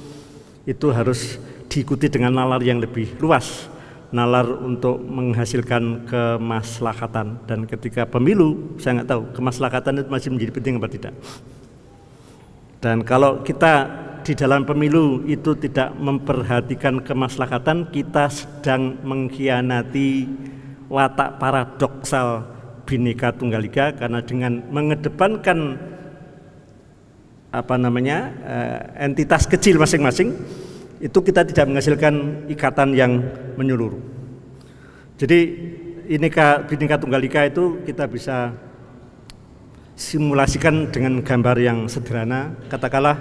itu 0.63 0.87
harus 0.89 1.35
diikuti 1.67 2.07
dengan 2.07 2.31
nalar 2.31 2.63
yang 2.63 2.79
lebih 2.79 3.19
luas. 3.19 3.67
Nalar 4.15 4.47
untuk 4.63 5.01
menghasilkan 5.03 6.07
kemaslahatan. 6.07 7.43
Dan 7.43 7.67
ketika 7.67 8.07
pemilu 8.07 8.79
saya 8.79 9.03
nggak 9.03 9.09
tahu 9.11 9.21
kemaslahatan 9.35 9.99
itu 9.99 10.09
masih 10.09 10.29
menjadi 10.31 10.51
penting 10.55 10.73
apa 10.79 10.87
tidak. 10.87 11.13
Dan 12.79 13.03
kalau 13.03 13.43
kita 13.43 14.05
di 14.23 14.33
dalam 14.33 14.63
pemilu 14.63 15.27
itu 15.27 15.53
tidak 15.59 15.91
memperhatikan 15.99 17.03
kemaslahatan 17.03 17.91
kita 17.91 18.31
sedang 18.31 18.97
mengkhianati 19.03 20.25
watak 20.89 21.41
paradoksal 21.41 22.45
Bhinneka 22.85 23.33
Tunggal 23.33 23.65
Ika 23.65 23.97
karena 23.97 24.21
dengan 24.21 24.61
mengedepankan 24.69 25.59
apa 27.49 27.75
namanya 27.79 28.17
eh, 28.45 28.79
entitas 29.09 29.49
kecil 29.49 29.81
masing-masing 29.81 30.35
itu 31.01 31.19
kita 31.19 31.43
tidak 31.43 31.65
menghasilkan 31.67 32.45
ikatan 32.51 32.95
yang 32.95 33.19
menyeluruh. 33.57 33.99
Jadi 35.15 35.39
ini 36.05 36.27
Bhinneka 36.69 36.97
Tunggal 37.01 37.23
Ika 37.25 37.49
itu 37.49 37.81
kita 37.83 38.05
bisa 38.05 38.53
simulasikan 39.95 40.91
dengan 40.91 41.23
gambar 41.23 41.57
yang 41.57 41.87
sederhana. 41.87 42.53
Katakanlah 42.67 43.17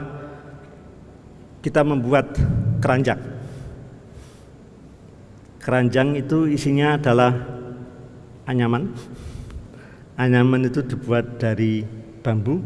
kita 1.63 1.81
membuat 1.87 2.37
keranjang. 2.83 3.34
Keranjang 5.65 6.21
itu 6.21 6.45
isinya 6.45 7.01
adalah 7.01 7.33
anyaman. 8.45 8.93
Anyaman 10.21 10.69
itu 10.69 10.85
dibuat 10.85 11.41
dari 11.41 11.89
bambu, 12.21 12.61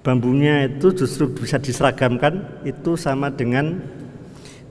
bambunya 0.00 0.64
itu 0.64 0.96
justru 0.96 1.28
bisa 1.28 1.60
diseragamkan 1.60 2.64
itu 2.64 2.96
sama 2.96 3.28
dengan 3.28 3.84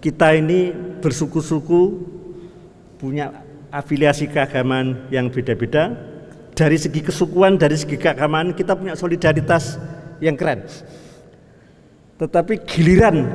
kita 0.01 0.33
ini 0.41 0.73
bersuku-suku 0.97 2.01
punya 2.97 3.45
afiliasi 3.69 4.25
keagamaan 4.33 5.05
yang 5.13 5.29
beda-beda. 5.29 5.93
Dari 6.57 6.81
segi 6.81 7.05
kesukuan 7.05 7.62
dari 7.62 7.77
segi 7.77 8.01
keagamaan 8.01 8.57
kita 8.57 8.73
punya 8.73 8.97
solidaritas 8.97 9.77
yang 10.17 10.33
keren. 10.33 10.65
Tetapi 12.17 12.65
giliran 12.65 13.29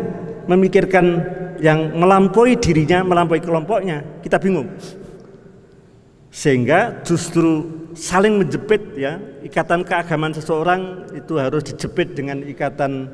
memikirkan 0.50 1.22
yang 1.62 1.94
melampaui 1.94 2.58
dirinya 2.58 3.06
melampaui 3.06 3.38
kelompoknya 3.38 4.02
kita 4.20 4.42
bingung. 4.42 4.66
Sehingga 6.32 7.00
justru 7.06 7.70
saling 7.94 8.42
menjepit 8.42 8.98
ya. 8.98 9.22
Ikatan 9.42 9.86
keagamaan 9.86 10.34
seseorang 10.34 11.12
itu 11.14 11.38
harus 11.38 11.62
dijepit 11.62 12.18
dengan 12.18 12.42
ikatan 12.42 13.10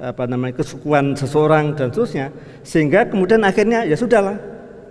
apa 0.00 0.24
namanya 0.26 0.64
kesukuan 0.64 1.12
seseorang 1.12 1.76
dan 1.76 1.92
seterusnya. 1.92 2.32
Sehingga 2.64 3.06
kemudian 3.12 3.44
akhirnya 3.44 3.84
ya 3.84 3.98
sudahlah 3.98 4.40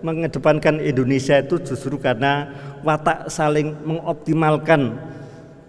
mengedepankan 0.05 0.81
Indonesia 0.81 1.41
itu 1.41 1.57
justru 1.61 1.97
karena 1.97 2.49
watak 2.85 3.29
saling 3.29 3.77
mengoptimalkan 3.85 4.97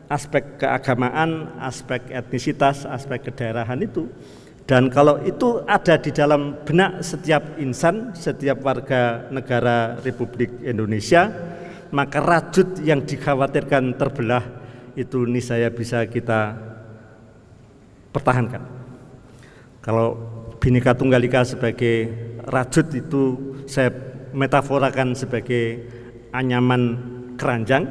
aspek 0.08 0.60
keagamaan, 0.60 1.56
aspek 1.60 2.12
etnisitas, 2.12 2.84
aspek 2.84 3.32
kedaerahan 3.32 3.80
itu 3.80 4.08
dan 4.62 4.86
kalau 4.94 5.18
itu 5.26 5.66
ada 5.66 5.98
di 5.98 6.14
dalam 6.14 6.62
benak 6.62 7.02
setiap 7.02 7.58
insan, 7.58 8.14
setiap 8.14 8.62
warga 8.62 9.26
negara 9.34 9.98
Republik 10.06 10.62
Indonesia, 10.62 11.26
maka 11.90 12.22
rajut 12.22 12.78
yang 12.80 13.02
dikhawatirkan 13.02 13.98
terbelah 13.98 14.44
itu 14.94 15.26
niscaya 15.26 15.66
bisa 15.68 16.06
kita 16.06 16.54
pertahankan. 18.14 18.62
Kalau 19.82 20.14
Bhinneka 20.62 20.94
Tunggal 20.94 21.26
Ika 21.26 21.42
sebagai 21.42 22.06
rajut 22.46 22.86
itu 22.94 23.22
saya 23.66 23.90
metaforakan 24.30 25.18
sebagai 25.18 25.90
anyaman 26.30 27.02
keranjang. 27.34 27.90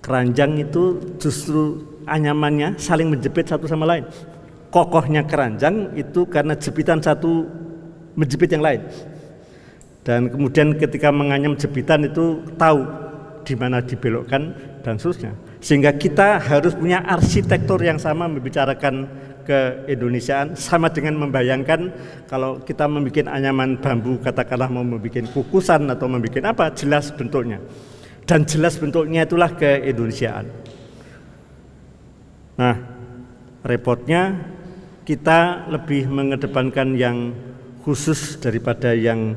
Keranjang 0.00 0.56
itu 0.56 0.96
justru 1.20 1.84
anyamannya 2.08 2.80
saling 2.80 3.12
menjepit 3.12 3.44
satu 3.44 3.68
sama 3.68 3.84
lain. 3.84 4.08
Kokohnya 4.78 5.26
keranjang 5.26 5.90
itu 5.98 6.22
karena 6.30 6.54
jepitan 6.54 7.02
satu 7.02 7.50
menjepit 8.14 8.54
yang 8.54 8.62
lain. 8.62 8.86
Dan 10.06 10.30
kemudian 10.30 10.78
ketika 10.78 11.10
menganyam 11.10 11.58
jepitan 11.58 12.06
itu 12.06 12.46
tahu 12.54 12.86
di 13.42 13.58
mana 13.58 13.82
dibelokkan 13.82 14.54
dan 14.86 14.94
seterusnya. 15.02 15.34
Sehingga 15.58 15.90
kita 15.98 16.38
harus 16.38 16.78
punya 16.78 17.02
arsitektur 17.02 17.82
yang 17.82 17.98
sama 17.98 18.30
membicarakan 18.30 19.10
ke 19.42 19.90
Indonesiaan 19.90 20.54
sama 20.54 20.94
dengan 20.94 21.26
membayangkan 21.26 21.90
kalau 22.30 22.62
kita 22.62 22.86
membuat 22.86 23.26
anyaman 23.34 23.82
bambu 23.82 24.22
katakanlah 24.22 24.70
mau 24.70 24.86
membuat 24.86 25.26
kukusan 25.34 25.90
atau 25.90 26.06
membuat 26.06 26.54
apa 26.54 26.70
jelas 26.70 27.10
bentuknya 27.10 27.58
dan 28.28 28.46
jelas 28.46 28.78
bentuknya 28.78 29.26
itulah 29.26 29.50
ke 29.50 29.88
Indonesiaan. 29.90 30.46
Nah, 32.60 32.76
repotnya 33.66 34.36
kita 35.08 35.64
lebih 35.72 36.04
mengedepankan 36.04 36.92
yang 36.92 37.32
khusus 37.80 38.36
daripada 38.36 38.92
yang 38.92 39.32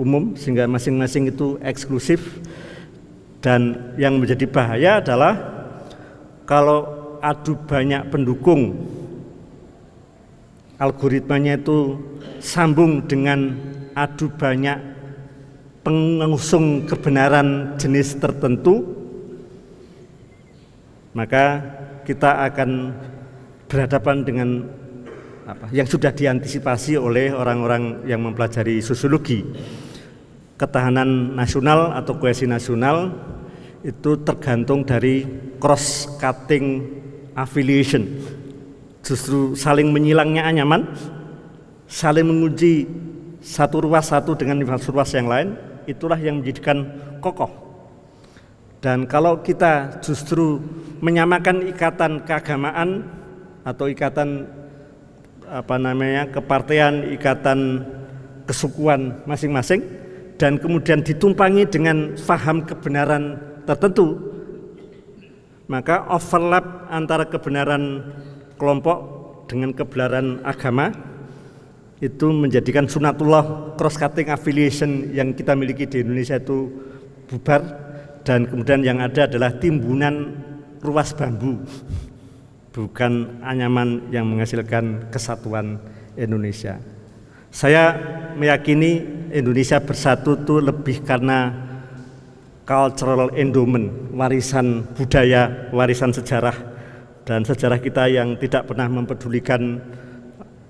umum 0.00 0.32
sehingga 0.32 0.64
masing-masing 0.64 1.28
itu 1.28 1.60
eksklusif. 1.60 2.40
Dan 3.44 3.92
yang 4.00 4.16
menjadi 4.16 4.48
bahaya 4.48 5.04
adalah 5.04 5.36
kalau 6.48 6.80
adu 7.20 7.52
banyak 7.68 8.08
pendukung 8.08 8.80
algoritmanya 10.80 11.60
itu 11.60 12.00
sambung 12.40 13.04
dengan 13.04 13.60
adu 13.92 14.32
banyak 14.32 14.76
pengusung 15.84 16.84
kebenaran 16.84 17.76
jenis 17.80 18.16
tertentu 18.20 18.84
maka 21.16 21.64
kita 22.04 22.44
akan 22.44 22.92
berhadapan 23.68 24.16
dengan 24.20 24.48
apa? 25.54 25.66
Yang 25.74 25.98
sudah 25.98 26.12
diantisipasi 26.14 26.94
oleh 26.96 27.34
orang-orang 27.34 28.06
yang 28.06 28.22
mempelajari 28.22 28.78
sosiologi. 28.80 29.42
Ketahanan 30.60 31.34
nasional 31.34 31.96
atau 31.96 32.20
kohesi 32.20 32.44
nasional 32.44 33.10
itu 33.80 34.20
tergantung 34.20 34.84
dari 34.84 35.24
cross 35.56 36.04
cutting 36.20 36.84
affiliation. 37.32 38.04
Justru 39.00 39.56
saling 39.56 39.88
menyilangnya 39.88 40.44
anyaman, 40.44 40.84
saling 41.88 42.28
menguji 42.28 42.84
satu 43.40 43.88
ruas 43.88 44.12
satu 44.12 44.36
dengan 44.36 44.60
ruas 44.60 45.10
yang 45.16 45.26
lain, 45.26 45.56
itulah 45.88 46.20
yang 46.20 46.44
menjadikan 46.44 46.84
kokoh. 47.24 47.48
Dan 48.80 49.04
kalau 49.08 49.40
kita 49.40 50.00
justru 50.04 50.60
menyamakan 51.00 51.68
ikatan 51.68 52.24
keagamaan 52.24 53.04
atau 53.64 53.88
ikatan 53.88 54.59
apa 55.50 55.74
namanya 55.76 56.30
kepartean, 56.30 57.10
ikatan 57.10 57.82
kesukuan 58.46 59.18
masing-masing 59.26 59.82
dan 60.38 60.56
kemudian 60.56 61.02
ditumpangi 61.02 61.66
dengan 61.66 62.14
faham 62.14 62.62
kebenaran 62.62 63.36
tertentu, 63.66 64.16
maka 65.66 66.06
overlap 66.08 66.86
antara 66.88 67.26
kebenaran 67.26 68.14
kelompok 68.56 68.98
dengan 69.50 69.74
kebenaran 69.74 70.38
agama 70.46 70.94
itu 72.00 72.32
menjadikan 72.32 72.88
sunatullah 72.88 73.76
cross 73.76 74.00
cutting 74.00 74.32
affiliation 74.32 75.12
yang 75.12 75.36
kita 75.36 75.52
miliki 75.52 75.84
di 75.84 76.00
Indonesia 76.00 76.40
itu 76.40 76.70
bubar. 77.28 77.90
Dan 78.20 78.44
kemudian 78.44 78.84
yang 78.84 79.00
ada 79.00 79.24
adalah 79.24 79.48
timbunan 79.56 80.36
ruas 80.84 81.16
bambu 81.16 81.56
bukan 82.70 83.42
anyaman 83.42 84.10
yang 84.14 84.26
menghasilkan 84.30 85.10
kesatuan 85.10 85.82
Indonesia. 86.14 86.78
Saya 87.50 87.98
meyakini 88.38 89.02
Indonesia 89.34 89.82
bersatu 89.82 90.38
itu 90.38 90.62
lebih 90.62 91.02
karena 91.02 91.50
cultural 92.62 93.34
endowment, 93.34 94.14
warisan 94.14 94.86
budaya, 94.94 95.66
warisan 95.74 96.14
sejarah 96.14 96.54
dan 97.26 97.42
sejarah 97.42 97.82
kita 97.82 98.06
yang 98.06 98.38
tidak 98.38 98.70
pernah 98.70 98.86
mempedulikan 98.86 99.82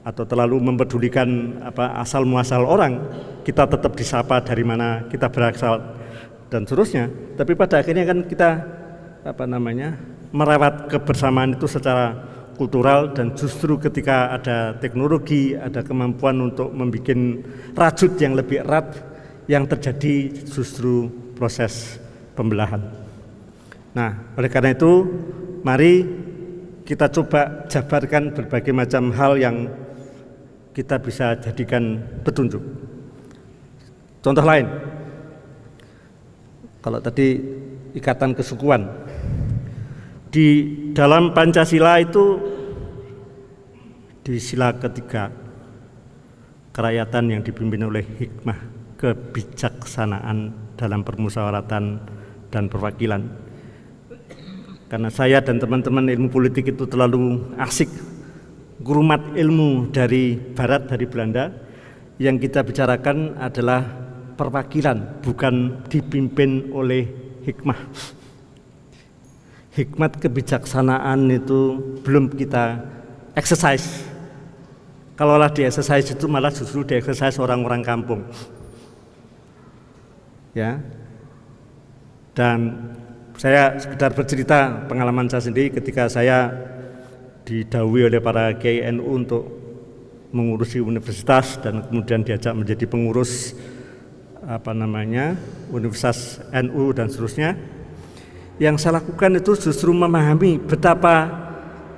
atau 0.01 0.25
terlalu 0.25 0.57
mempedulikan 0.65 1.61
apa 1.61 2.01
asal 2.01 2.25
muasal 2.25 2.65
orang 2.65 3.05
kita 3.45 3.69
tetap 3.69 3.93
disapa 3.93 4.41
dari 4.41 4.65
mana 4.65 5.05
kita 5.13 5.29
berasal 5.29 5.77
dan 6.49 6.65
seterusnya 6.65 7.13
tapi 7.37 7.53
pada 7.53 7.85
akhirnya 7.85 8.09
kan 8.09 8.25
kita 8.25 8.51
apa 9.21 9.45
namanya 9.45 10.01
merawat 10.31 10.91
kebersamaan 10.91 11.59
itu 11.59 11.67
secara 11.67 12.15
kultural 12.55 13.11
dan 13.17 13.33
justru 13.35 13.81
ketika 13.81 14.37
ada 14.37 14.77
teknologi 14.79 15.57
ada 15.57 15.81
kemampuan 15.81 16.53
untuk 16.53 16.71
membuat 16.71 17.19
rajut 17.75 18.13
yang 18.21 18.37
lebih 18.37 18.63
erat 18.63 18.95
yang 19.49 19.65
terjadi 19.67 20.31
justru 20.47 21.09
proses 21.35 21.99
pembelahan 22.37 22.85
nah 23.91 24.35
oleh 24.39 24.51
karena 24.53 24.77
itu 24.77 25.09
mari 25.67 26.05
kita 26.91 27.07
coba 27.07 27.71
jabarkan 27.71 28.35
berbagai 28.35 28.75
macam 28.75 29.15
hal 29.15 29.39
yang 29.39 29.71
kita 30.75 30.99
bisa 31.03 31.39
jadikan 31.39 31.99
petunjuk. 32.23 32.63
Contoh 34.21 34.45
lain, 34.45 34.67
kalau 36.85 36.99
tadi 36.99 37.41
ikatan 37.97 38.37
kesukuan, 38.37 38.87
di 40.31 40.49
dalam 40.95 41.35
Pancasila 41.35 41.99
itu 41.99 42.39
di 44.23 44.39
sila 44.39 44.71
ketiga 44.79 45.27
kerakyatan 46.71 47.35
yang 47.35 47.43
dipimpin 47.43 47.83
oleh 47.83 48.07
hikmah 48.07 48.59
kebijaksanaan 48.95 50.55
dalam 50.79 51.03
permusyawaratan 51.03 51.85
dan 52.47 52.65
perwakilan. 52.71 53.27
Karena 54.87 55.11
saya 55.11 55.43
dan 55.43 55.59
teman-teman 55.59 56.07
ilmu 56.07 56.31
politik 56.31 56.75
itu 56.75 56.87
terlalu 56.87 57.51
asik 57.59 57.91
gurumat 58.83 59.35
ilmu 59.35 59.91
dari 59.91 60.39
barat 60.39 60.87
dari 60.87 61.07
Belanda. 61.11 61.51
Yang 62.21 62.51
kita 62.51 62.61
bicarakan 62.63 63.41
adalah 63.41 63.81
perwakilan 64.37 65.25
bukan 65.25 65.85
dipimpin 65.89 66.69
oleh 66.71 67.09
hikmah 67.49 67.81
hikmat 69.75 70.19
kebijaksanaan 70.19 71.31
itu 71.31 71.79
belum 72.03 72.35
kita 72.35 72.83
exercise. 73.39 74.03
Kalaulah 75.15 75.53
di 75.53 75.69
exercise 75.69 76.11
itu 76.11 76.27
malah 76.27 76.51
justru 76.51 76.83
di 76.83 76.97
exercise 76.97 77.37
orang-orang 77.39 77.85
kampung. 77.85 78.25
Ya. 80.57 80.81
Dan 82.35 82.89
saya 83.37 83.77
sekedar 83.79 84.17
bercerita 84.17 84.89
pengalaman 84.89 85.29
saya 85.29 85.45
sendiri 85.45 85.71
ketika 85.77 86.09
saya 86.09 86.51
didawi 87.45 88.09
oleh 88.09 88.21
para 88.21 88.57
kiai 88.57 88.85
NU 88.93 89.05
untuk 89.07 89.45
mengurusi 90.31 90.79
universitas 90.79 91.59
dan 91.59 91.83
kemudian 91.91 92.23
diajak 92.23 92.55
menjadi 92.55 92.87
pengurus 92.87 93.59
apa 94.47 94.71
namanya 94.73 95.37
Universitas 95.71 96.41
NU 96.55 96.97
dan 96.97 97.11
seterusnya. 97.11 97.80
Yang 98.61 98.77
saya 98.85 99.01
lakukan 99.01 99.41
itu 99.41 99.57
justru 99.57 99.89
memahami 99.97 100.61
betapa 100.61 101.33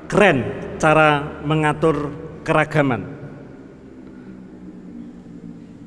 keren 0.07 0.47
cara 0.79 1.43
mengatur 1.43 2.15
keragaman. 2.47 3.03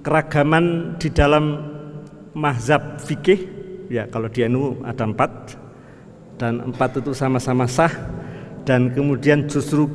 Keragaman 0.04 0.96
di 1.00 1.10
dalam 1.16 1.46
mazhab 2.36 3.00
fikih 3.00 3.48
ya 3.88 4.12
kalau 4.12 4.28
di 4.28 4.44
NU 4.52 4.84
ada 4.84 5.08
empat 5.08 5.56
dan 6.36 6.60
empat 6.60 7.00
itu 7.00 7.16
sama-sama 7.16 7.64
sah 7.66 7.90
dan 8.68 8.92
kemudian 8.92 9.48
justru 9.48 9.88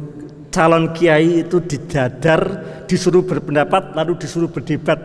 calon 0.48 0.96
kiai 0.96 1.44
itu 1.44 1.60
didadar 1.60 2.40
disuruh 2.88 3.22
berpendapat 3.22 3.92
lalu 3.92 4.16
disuruh 4.16 4.48
berdebat 4.48 4.98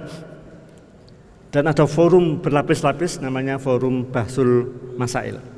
dan 1.51 1.67
ada 1.67 1.83
forum 1.83 2.39
berlapis-lapis 2.39 3.19
namanya 3.19 3.59
forum 3.59 4.07
Bahsul 4.07 4.71
Masail 4.95 5.54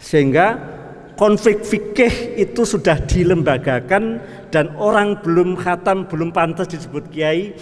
sehingga 0.00 0.56
konflik 1.20 1.60
fikih 1.60 2.40
itu 2.40 2.64
sudah 2.64 2.96
dilembagakan 3.04 4.18
dan 4.48 4.72
orang 4.80 5.20
belum 5.20 5.60
khatam 5.60 6.08
belum 6.08 6.32
pantas 6.32 6.72
disebut 6.72 7.12
kiai 7.12 7.52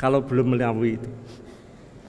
kalau 0.00 0.24
belum 0.24 0.56
melalui 0.56 0.96
itu 0.96 1.10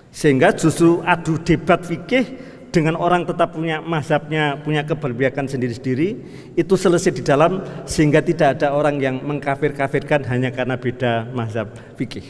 sehingga 0.10 0.55
justru 0.55 1.03
adu 1.03 1.36
debat 1.43 1.84
fikih 1.84 2.49
dengan 2.69 3.01
orang 3.01 3.25
tetap 3.25 3.58
punya 3.58 3.82
mazhabnya, 3.82 4.62
punya 4.62 4.86
keberpihakan 4.86 5.49
sendiri-sendiri, 5.49 6.10
itu 6.53 6.73
selesai 6.77 7.12
di 7.17 7.23
dalam 7.25 7.65
sehingga 7.89 8.21
tidak 8.21 8.62
ada 8.62 8.77
orang 8.77 9.01
yang 9.01 9.15
mengkafir-kafirkan 9.25 10.21
hanya 10.29 10.53
karena 10.53 10.77
beda 10.77 11.34
mazhab 11.34 11.73
fikih. 11.97 12.25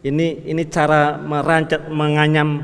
Ini 0.00 0.48
ini 0.48 0.62
cara 0.70 1.18
merancang 1.20 1.92
menganyam 1.92 2.62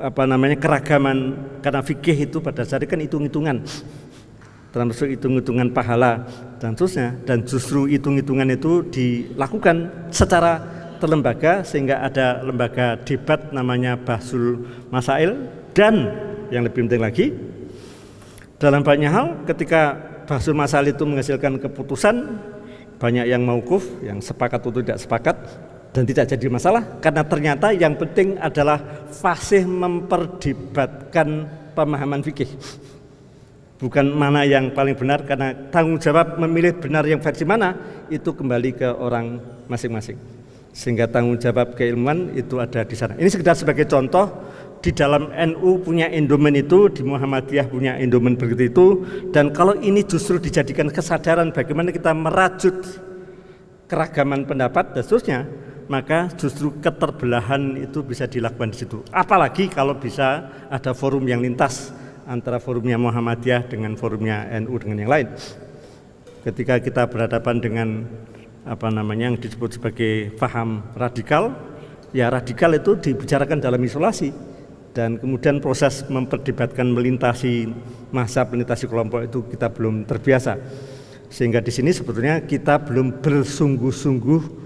apa 0.00 0.22
namanya 0.28 0.56
keragaman. 0.60 1.36
Karena 1.60 1.80
fikih 1.80 2.28
itu 2.30 2.38
pada 2.40 2.62
dasarnya 2.64 2.88
kan 2.88 3.00
hitung-hitungan. 3.00 3.58
termasuk 4.76 5.08
hitung-hitungan 5.08 5.72
pahala 5.72 6.28
dan 6.60 6.76
seterusnya. 6.76 7.16
Dan 7.24 7.48
justru 7.48 7.88
hitung-hitungan 7.88 8.44
itu 8.52 8.84
dilakukan 8.92 9.88
secara 10.12 10.60
terlembaga 11.00 11.64
sehingga 11.64 12.04
ada 12.04 12.44
lembaga 12.44 13.00
debat 13.00 13.56
namanya 13.56 13.96
Basul 13.96 14.68
Masail. 14.92 15.48
Dan 15.72 16.12
yang 16.52 16.68
lebih 16.68 16.84
penting 16.84 17.00
lagi 17.00 17.26
dalam 18.56 18.80
banyak 18.80 19.10
hal 19.12 19.26
ketika 19.44 19.96
Basul 20.24 20.56
Masail 20.56 20.88
itu 20.90 21.04
menghasilkan 21.04 21.60
keputusan 21.60 22.40
banyak 22.96 23.28
yang 23.28 23.44
maukuf 23.44 23.84
yang 24.00 24.24
sepakat 24.24 24.64
atau 24.64 24.72
tidak 24.80 24.96
sepakat 24.96 25.36
dan 25.96 26.04
tidak 26.04 26.28
jadi 26.28 26.52
masalah 26.52 27.00
karena 27.00 27.24
ternyata 27.24 27.72
yang 27.72 27.96
penting 27.96 28.36
adalah 28.36 28.76
fasih 29.08 29.64
memperdebatkan 29.64 31.48
pemahaman 31.72 32.20
fikih. 32.20 32.52
Bukan 33.80 34.12
mana 34.12 34.44
yang 34.44 34.76
paling 34.76 34.92
benar 34.92 35.24
karena 35.24 35.56
tanggung 35.72 35.96
jawab 35.96 36.36
memilih 36.36 36.76
benar 36.76 37.08
yang 37.08 37.20
versi 37.24 37.48
mana 37.48 37.72
itu 38.12 38.28
kembali 38.28 38.76
ke 38.76 38.88
orang 38.92 39.40
masing-masing. 39.72 40.20
Sehingga 40.76 41.08
tanggung 41.08 41.40
jawab 41.40 41.72
keilmuan 41.72 42.28
itu 42.36 42.60
ada 42.60 42.84
di 42.84 42.92
sana. 42.92 43.16
Ini 43.16 43.32
sekedar 43.32 43.56
sebagai 43.56 43.88
contoh 43.88 44.28
di 44.84 44.92
dalam 44.92 45.32
NU 45.32 45.80
punya 45.80 46.12
endomen 46.12 46.60
itu 46.60 46.92
di 46.92 47.00
Muhammadiyah 47.08 47.72
punya 47.72 47.96
endomen 47.96 48.36
begitu 48.36 48.68
itu 48.68 48.86
dan 49.32 49.48
kalau 49.48 49.72
ini 49.80 50.04
justru 50.04 50.36
dijadikan 50.36 50.92
kesadaran 50.92 51.48
bagaimana 51.48 51.88
kita 51.88 52.12
merajut 52.12 52.84
keragaman 53.88 54.44
pendapat 54.44 54.92
dan 54.92 55.00
seterusnya 55.00 55.40
maka 55.86 56.30
justru 56.34 56.74
keterbelahan 56.82 57.78
itu 57.78 58.02
bisa 58.02 58.26
dilakukan 58.26 58.74
di 58.74 58.78
situ 58.82 58.98
apalagi 59.14 59.70
kalau 59.70 59.94
bisa 59.94 60.50
ada 60.66 60.90
forum 60.92 61.22
yang 61.26 61.38
lintas 61.38 61.94
antara 62.26 62.58
forumnya 62.58 62.98
Muhammadiyah 62.98 63.70
dengan 63.70 63.94
forumnya 63.94 64.50
NU 64.58 64.74
dengan 64.82 65.06
yang 65.06 65.10
lain. 65.10 65.28
Ketika 66.42 66.82
kita 66.82 67.06
berhadapan 67.06 67.62
dengan 67.62 67.88
apa 68.66 68.90
namanya 68.90 69.30
yang 69.30 69.38
disebut 69.38 69.78
sebagai 69.78 70.34
paham 70.34 70.82
radikal, 70.98 71.54
ya 72.10 72.30
radikal 72.30 72.74
itu 72.74 72.98
dibicarakan 72.98 73.62
dalam 73.62 73.78
isolasi 73.78 74.34
dan 74.90 75.22
kemudian 75.22 75.62
proses 75.62 76.02
memperdebatkan 76.10 76.90
melintasi 76.90 77.70
masa 78.10 78.42
melintasi 78.46 78.90
kelompok 78.90 79.26
itu 79.26 79.38
kita 79.46 79.70
belum 79.70 80.06
terbiasa. 80.06 80.58
Sehingga 81.26 81.58
di 81.58 81.74
sini 81.74 81.90
sebetulnya 81.90 82.42
kita 82.42 82.78
belum 82.82 83.22
bersungguh-sungguh 83.22 84.65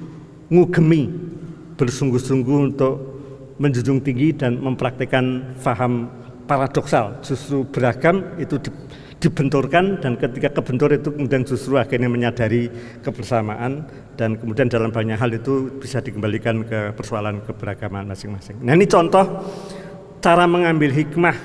ngugemi, 0.50 1.08
bersungguh-sungguh 1.78 2.58
untuk 2.74 2.94
menjunjung 3.56 4.02
tinggi 4.02 4.34
dan 4.34 4.58
mempraktikkan 4.58 5.54
faham 5.56 6.10
paradoksal, 6.50 7.22
justru 7.22 7.62
beragam 7.62 8.34
itu 8.36 8.58
dibenturkan 9.20 10.00
dan 10.00 10.16
ketika 10.16 10.48
kebentur 10.58 10.90
itu 10.96 11.12
kemudian 11.12 11.44
justru 11.44 11.76
akhirnya 11.76 12.08
menyadari 12.08 12.72
kebersamaan 13.04 13.84
dan 14.16 14.40
kemudian 14.40 14.66
dalam 14.66 14.88
banyak 14.88 15.20
hal 15.20 15.30
itu 15.36 15.76
bisa 15.76 16.00
dikembalikan 16.00 16.64
ke 16.64 16.96
persoalan 16.96 17.44
keberagaman 17.44 18.08
masing-masing. 18.08 18.58
Nah 18.64 18.72
ini 18.72 18.88
contoh 18.88 19.44
cara 20.24 20.48
mengambil 20.48 20.88
hikmah 20.90 21.36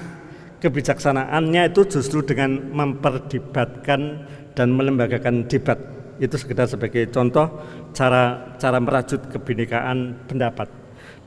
kebijaksanaannya 0.64 1.70
itu 1.70 1.84
justru 1.86 2.24
dengan 2.24 2.72
memperdebatkan 2.72 4.02
dan 4.56 4.68
melembagakan 4.72 5.46
debat. 5.52 5.95
Itu 6.22 6.40
sekedar 6.40 6.70
sebagai 6.70 7.08
contoh 7.12 7.52
cara 7.92 8.56
cara 8.56 8.78
merajut 8.80 9.20
kebinekaan 9.32 10.28
pendapat. 10.28 10.68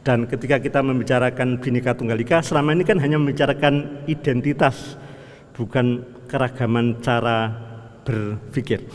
Dan 0.06 0.24
ketika 0.24 0.56
kita 0.56 0.80
membicarakan 0.80 1.60
Bhinneka 1.60 1.92
Tunggal 1.92 2.22
Ika, 2.24 2.40
selama 2.40 2.72
ini 2.72 2.86
kan 2.86 2.96
hanya 2.96 3.20
membicarakan 3.20 4.06
identitas, 4.08 4.96
bukan 5.52 6.00
keragaman 6.30 7.02
cara 7.04 7.52
berpikir. 8.08 8.88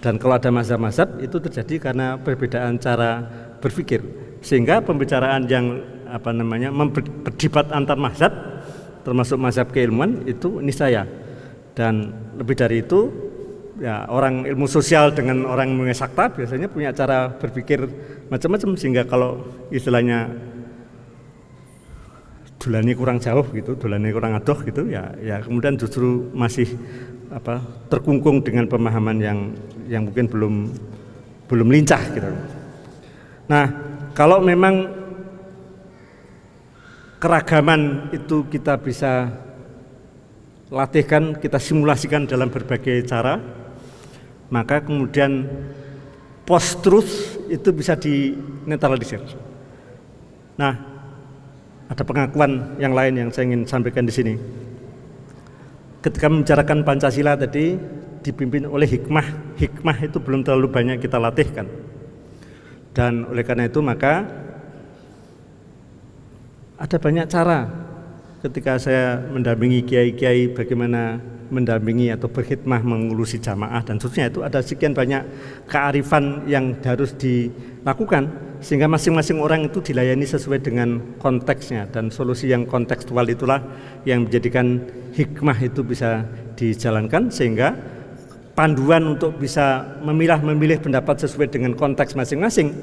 Dan 0.00 0.16
kalau 0.16 0.38
ada 0.38 0.48
mazhab-mazhab 0.48 1.20
itu 1.20 1.36
terjadi 1.42 1.90
karena 1.90 2.16
perbedaan 2.16 2.78
cara 2.78 3.20
berpikir. 3.60 4.00
Sehingga 4.40 4.80
pembicaraan 4.80 5.44
yang 5.44 5.82
apa 6.08 6.32
namanya 6.32 6.72
berdebat 6.72 7.68
antar 7.70 8.00
mazhab 8.00 8.32
termasuk 9.04 9.36
mazhab 9.36 9.68
keilmuan 9.68 10.24
itu 10.24 10.60
niscaya. 10.64 11.04
Dan 11.76 12.12
lebih 12.40 12.56
dari 12.56 12.80
itu 12.80 13.29
ya 13.80 14.04
orang 14.12 14.44
ilmu 14.44 14.68
sosial 14.68 15.10
dengan 15.16 15.48
orang 15.48 15.72
ilmu 15.72 15.88
sakta 15.96 16.28
biasanya 16.28 16.68
punya 16.68 16.92
cara 16.92 17.32
berpikir 17.32 17.88
macam-macam 18.28 18.76
sehingga 18.76 19.08
kalau 19.08 19.40
istilahnya 19.72 20.28
dulani 22.60 22.92
kurang 22.92 23.16
jauh 23.16 23.48
gitu, 23.56 23.72
dulani 23.72 24.12
kurang 24.12 24.36
adoh 24.36 24.60
gitu 24.60 24.84
ya 24.92 25.16
ya 25.24 25.40
kemudian 25.40 25.80
justru 25.80 26.28
masih 26.36 26.68
apa 27.32 27.64
terkungkung 27.88 28.44
dengan 28.44 28.68
pemahaman 28.68 29.16
yang 29.16 29.38
yang 29.88 30.04
mungkin 30.04 30.28
belum 30.28 30.54
belum 31.48 31.68
lincah 31.72 32.02
gitu. 32.12 32.30
Nah, 33.50 33.66
kalau 34.14 34.38
memang 34.38 34.86
keragaman 37.18 38.12
itu 38.14 38.46
kita 38.46 38.78
bisa 38.78 39.26
latihkan, 40.70 41.34
kita 41.34 41.58
simulasikan 41.58 42.30
dalam 42.30 42.46
berbagai 42.46 43.02
cara, 43.02 43.42
maka 44.50 44.82
kemudian 44.82 45.46
post 46.42 46.82
truth 46.82 47.38
itu 47.46 47.70
bisa 47.70 47.94
dinetralisir. 47.94 49.22
Nah, 50.58 50.74
ada 51.86 52.02
pengakuan 52.02 52.76
yang 52.82 52.94
lain 52.94 53.14
yang 53.16 53.28
saya 53.30 53.50
ingin 53.50 53.62
sampaikan 53.66 54.06
di 54.06 54.14
sini. 54.14 54.34
Ketika 56.02 56.26
membicarakan 56.26 56.82
Pancasila 56.82 57.38
tadi 57.38 57.78
dipimpin 58.20 58.66
oleh 58.66 58.86
hikmah, 58.86 59.56
hikmah 59.56 59.96
itu 60.04 60.18
belum 60.18 60.42
terlalu 60.42 60.68
banyak 60.70 60.96
kita 61.00 61.16
latihkan. 61.16 61.66
Dan 62.90 63.30
oleh 63.30 63.46
karena 63.46 63.70
itu 63.70 63.78
maka 63.78 64.26
ada 66.80 66.96
banyak 66.96 67.26
cara 67.30 67.89
ketika 68.40 68.80
saya 68.80 69.20
mendampingi 69.28 69.84
kiai-kiai 69.84 70.56
bagaimana 70.56 71.20
mendampingi 71.50 72.14
atau 72.14 72.30
berkhidmah 72.30 72.80
mengurusi 72.80 73.42
jamaah 73.42 73.82
dan 73.82 73.98
seterusnya 73.98 74.30
itu 74.30 74.40
ada 74.46 74.62
sekian 74.62 74.94
banyak 74.94 75.26
kearifan 75.66 76.46
yang 76.46 76.78
harus 76.80 77.12
dilakukan 77.18 78.30
sehingga 78.62 78.86
masing-masing 78.86 79.40
orang 79.40 79.66
itu 79.66 79.82
dilayani 79.82 80.24
sesuai 80.24 80.60
dengan 80.62 81.00
konteksnya. 81.18 81.88
Dan 81.90 82.12
solusi 82.12 82.46
yang 82.52 82.68
kontekstual 82.68 83.26
itulah 83.26 83.60
yang 84.04 84.28
menjadikan 84.28 84.84
hikmah 85.16 85.58
itu 85.58 85.80
bisa 85.82 86.22
dijalankan 86.54 87.32
sehingga 87.32 87.74
panduan 88.54 89.16
untuk 89.16 89.40
bisa 89.40 89.96
memilah 90.04 90.38
memilih 90.44 90.78
pendapat 90.78 91.24
sesuai 91.24 91.48
dengan 91.48 91.72
konteks 91.72 92.12
masing-masing 92.14 92.76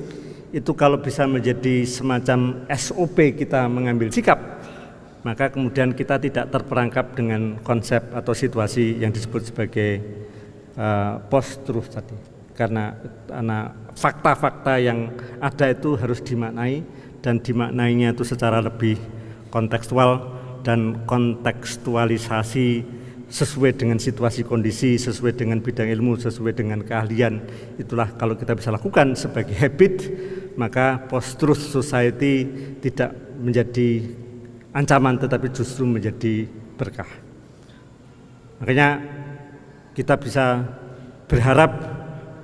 itu 0.55 0.71
kalau 0.73 0.97
bisa 0.97 1.27
menjadi 1.27 1.83
semacam 1.83 2.65
SOP 2.71 3.35
kita 3.35 3.67
mengambil 3.67 4.07
sikap 4.09 4.56
maka 5.25 5.49
kemudian 5.49 5.93
kita 5.93 6.21
tidak 6.21 6.53
terperangkap 6.53 7.17
dengan 7.17 7.57
konsep 7.61 8.01
atau 8.13 8.33
situasi 8.33 9.01
yang 9.01 9.09
disebut 9.09 9.49
sebagai 9.49 10.01
uh, 10.77 11.21
post 11.31 11.65
truth 11.65 11.89
tadi 11.89 12.17
karena 12.57 12.97
fakta-fakta 13.93 14.81
yang 14.81 15.13
ada 15.37 15.69
itu 15.69 15.93
harus 15.93 16.25
dimaknai 16.25 16.81
dan 17.21 17.37
dimaknainya 17.37 18.17
itu 18.17 18.25
secara 18.25 18.57
lebih 18.61 18.97
kontekstual 19.53 20.33
dan 20.65 21.05
kontekstualisasi 21.05 22.97
sesuai 23.27 23.75
dengan 23.75 23.99
situasi 23.99 24.47
kondisi, 24.47 24.95
sesuai 24.95 25.35
dengan 25.35 25.59
bidang 25.59 25.91
ilmu, 25.91 26.15
sesuai 26.15 26.55
dengan 26.55 26.79
keahlian. 26.79 27.43
Itulah 27.75 28.15
kalau 28.15 28.39
kita 28.39 28.55
bisa 28.55 28.71
lakukan 28.71 29.13
sebagai 29.19 29.53
habit, 29.53 29.95
maka 30.55 31.03
post-truth 31.11 31.59
society 31.59 32.47
tidak 32.79 33.11
menjadi 33.37 34.07
ancaman 34.73 35.19
tetapi 35.19 35.51
justru 35.51 35.87
menjadi 35.87 36.47
berkah. 36.75 37.09
Makanya 38.59 39.01
kita 39.93 40.17
bisa 40.17 40.65
berharap 41.27 41.71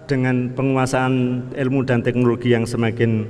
dengan 0.05 0.51
penguasaan 0.51 1.47
ilmu 1.55 1.87
dan 1.87 2.03
teknologi 2.03 2.51
yang 2.51 2.67
semakin 2.67 3.25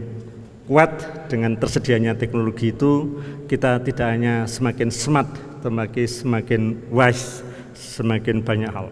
kuat 0.66 0.90
dengan 1.28 1.60
tersedianya 1.60 2.16
teknologi 2.16 2.72
itu 2.72 3.20
kita 3.52 3.84
tidak 3.84 4.08
hanya 4.16 4.48
semakin 4.48 4.90
smart 4.90 5.28
tetapi 5.60 6.04
semakin 6.08 6.80
wise 6.90 7.44
semakin 7.76 8.42
banyak 8.42 8.72
hal. 8.72 8.88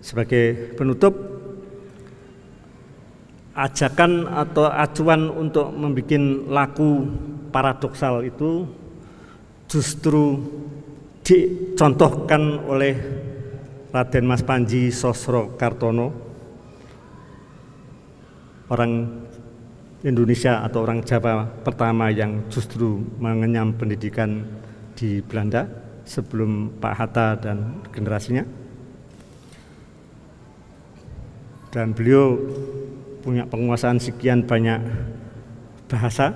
Sebagai 0.00 0.76
penutup 0.78 1.12
ajakan 3.58 4.30
atau 4.30 4.70
acuan 4.70 5.28
untuk 5.34 5.74
membuat 5.74 6.22
laku 6.46 7.10
paradoksal 7.50 8.22
itu 8.22 8.70
justru 9.68 10.40
dicontohkan 11.20 12.64
oleh 12.64 12.96
Raden 13.92 14.24
Mas 14.24 14.40
Panji 14.40 14.88
Sosro 14.88 15.54
Kartono 15.60 16.08
orang 18.72 19.24
Indonesia 20.04 20.64
atau 20.64 20.88
orang 20.88 21.04
Jawa 21.04 21.44
pertama 21.64 22.08
yang 22.08 22.48
justru 22.48 23.02
mengenyam 23.20 23.76
pendidikan 23.76 24.46
di 24.96 25.20
Belanda 25.20 25.68
sebelum 26.08 26.80
Pak 26.80 26.94
Hatta 26.96 27.36
dan 27.36 27.84
generasinya. 27.92 28.46
Dan 31.68 31.92
beliau 31.92 32.38
punya 33.20 33.44
penguasaan 33.44 34.00
sekian 34.00 34.46
banyak 34.46 34.80
bahasa 35.90 36.32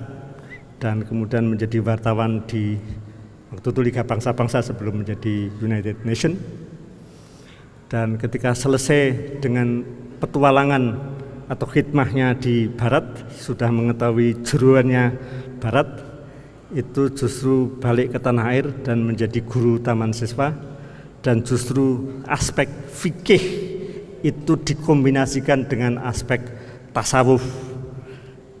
dan 0.77 1.01
kemudian 1.01 1.47
menjadi 1.49 1.81
wartawan 1.81 2.45
di 2.45 2.77
waktu 3.53 3.69
itu 3.69 3.81
Liga 3.85 4.01
Bangsa-Bangsa 4.01 4.65
sebelum 4.65 5.05
menjadi 5.05 5.53
United 5.61 6.01
Nation 6.01 6.33
dan 7.85 8.17
ketika 8.17 8.57
selesai 8.57 9.37
dengan 9.37 9.85
petualangan 10.17 10.97
atau 11.45 11.67
khidmahnya 11.69 12.33
di 12.33 12.65
Barat 12.65 13.29
sudah 13.37 13.69
mengetahui 13.69 14.41
jeruannya 14.41 15.13
Barat 15.61 16.01
itu 16.73 17.13
justru 17.13 17.77
balik 17.77 18.17
ke 18.17 18.19
tanah 18.19 18.45
air 18.49 18.65
dan 18.81 19.05
menjadi 19.05 19.45
guru 19.45 19.77
taman 19.77 20.09
siswa 20.09 20.49
dan 21.21 21.45
justru 21.45 22.17
aspek 22.25 22.65
fikih 22.89 23.43
itu 24.25 24.53
dikombinasikan 24.57 25.69
dengan 25.69 26.01
aspek 26.01 26.41
tasawuf. 26.89 27.45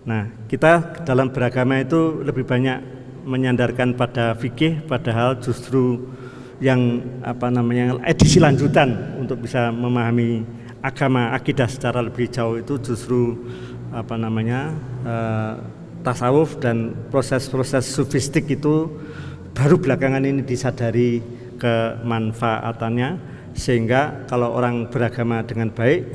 Nah, 0.05 0.29
kita 0.45 1.01
dalam 1.07 1.31
beragama 1.31 1.79
itu 1.81 2.21
lebih 2.21 2.45
banyak 2.45 3.02
menyandarkan 3.23 3.95
pada 3.95 4.35
fikih 4.35 4.83
padahal 4.85 5.39
justru 5.39 6.11
yang 6.59 7.03
apa 7.23 7.51
namanya 7.51 7.99
edisi 8.07 8.39
lanjutan 8.39 9.19
untuk 9.19 9.43
bisa 9.43 9.71
memahami 9.71 10.43
agama 10.83 11.31
akidah 11.31 11.67
secara 11.67 12.03
lebih 12.03 12.27
jauh 12.27 12.59
itu 12.59 12.75
justru 12.79 13.39
apa 13.91 14.19
namanya 14.19 14.75
uh, 15.07 15.55
tasawuf 16.03 16.59
dan 16.59 16.91
proses-proses 17.07 17.87
sufistik 17.87 18.51
itu 18.51 18.91
baru 19.55 19.79
belakangan 19.79 20.27
ini 20.27 20.43
disadari 20.43 21.23
kemanfaatannya. 21.57 23.31
Sehingga 23.53 24.25
kalau 24.25 24.57
orang 24.57 24.89
beragama 24.89 25.45
dengan 25.45 25.69
baik 25.69 26.09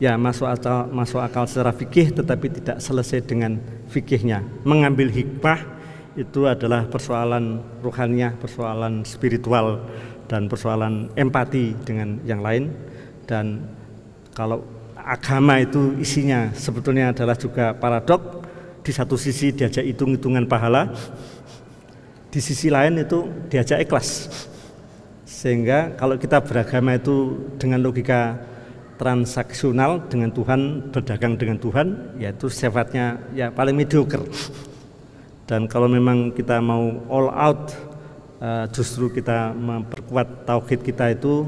ya 0.00 0.16
masuk 0.16 0.48
akal 0.48 0.88
masuk 0.90 1.20
akal 1.20 1.44
secara 1.44 1.76
fikih 1.76 2.10
tetapi 2.10 2.46
tidak 2.60 2.80
selesai 2.80 3.20
dengan 3.22 3.60
fikihnya. 3.92 4.40
Mengambil 4.64 5.12
hikmah 5.12 5.60
itu 6.14 6.46
adalah 6.46 6.86
persoalan 6.86 7.62
ruhaniah 7.82 8.34
persoalan 8.38 9.02
spiritual 9.02 9.82
dan 10.30 10.46
persoalan 10.46 11.10
empati 11.18 11.74
dengan 11.82 12.22
yang 12.22 12.40
lain 12.40 12.70
dan 13.26 13.66
kalau 14.34 14.62
agama 15.04 15.60
itu 15.60 15.94
isinya 16.00 16.50
sebetulnya 16.56 17.12
adalah 17.12 17.36
juga 17.36 17.76
paradok. 17.76 18.42
Di 18.84 18.92
satu 18.92 19.16
sisi 19.16 19.48
diajak 19.48 19.80
hitung-hitungan 19.80 20.44
pahala, 20.44 20.92
di 22.28 22.36
sisi 22.36 22.68
lain 22.68 23.00
itu 23.00 23.24
diajak 23.48 23.80
ikhlas. 23.80 24.28
Sehingga 25.24 25.96
kalau 25.96 26.20
kita 26.20 26.44
beragama 26.44 27.00
itu 27.00 27.48
dengan 27.56 27.80
logika 27.80 28.36
transaksional 29.00 30.04
dengan 30.12 30.28
Tuhan, 30.36 30.92
berdagang 30.92 31.40
dengan 31.40 31.56
Tuhan, 31.56 32.12
yaitu 32.20 32.52
sifatnya 32.52 33.24
ya 33.32 33.48
paling 33.48 33.72
mediocre. 33.72 34.20
Dan 35.44 35.68
kalau 35.68 35.86
memang 35.86 36.32
kita 36.32 36.60
mau 36.64 37.04
all 37.12 37.28
out, 37.28 37.76
eh, 38.40 38.64
justru 38.72 39.12
kita 39.12 39.52
memperkuat 39.52 40.48
tauhid 40.48 40.80
kita 40.80 41.12
itu 41.12 41.44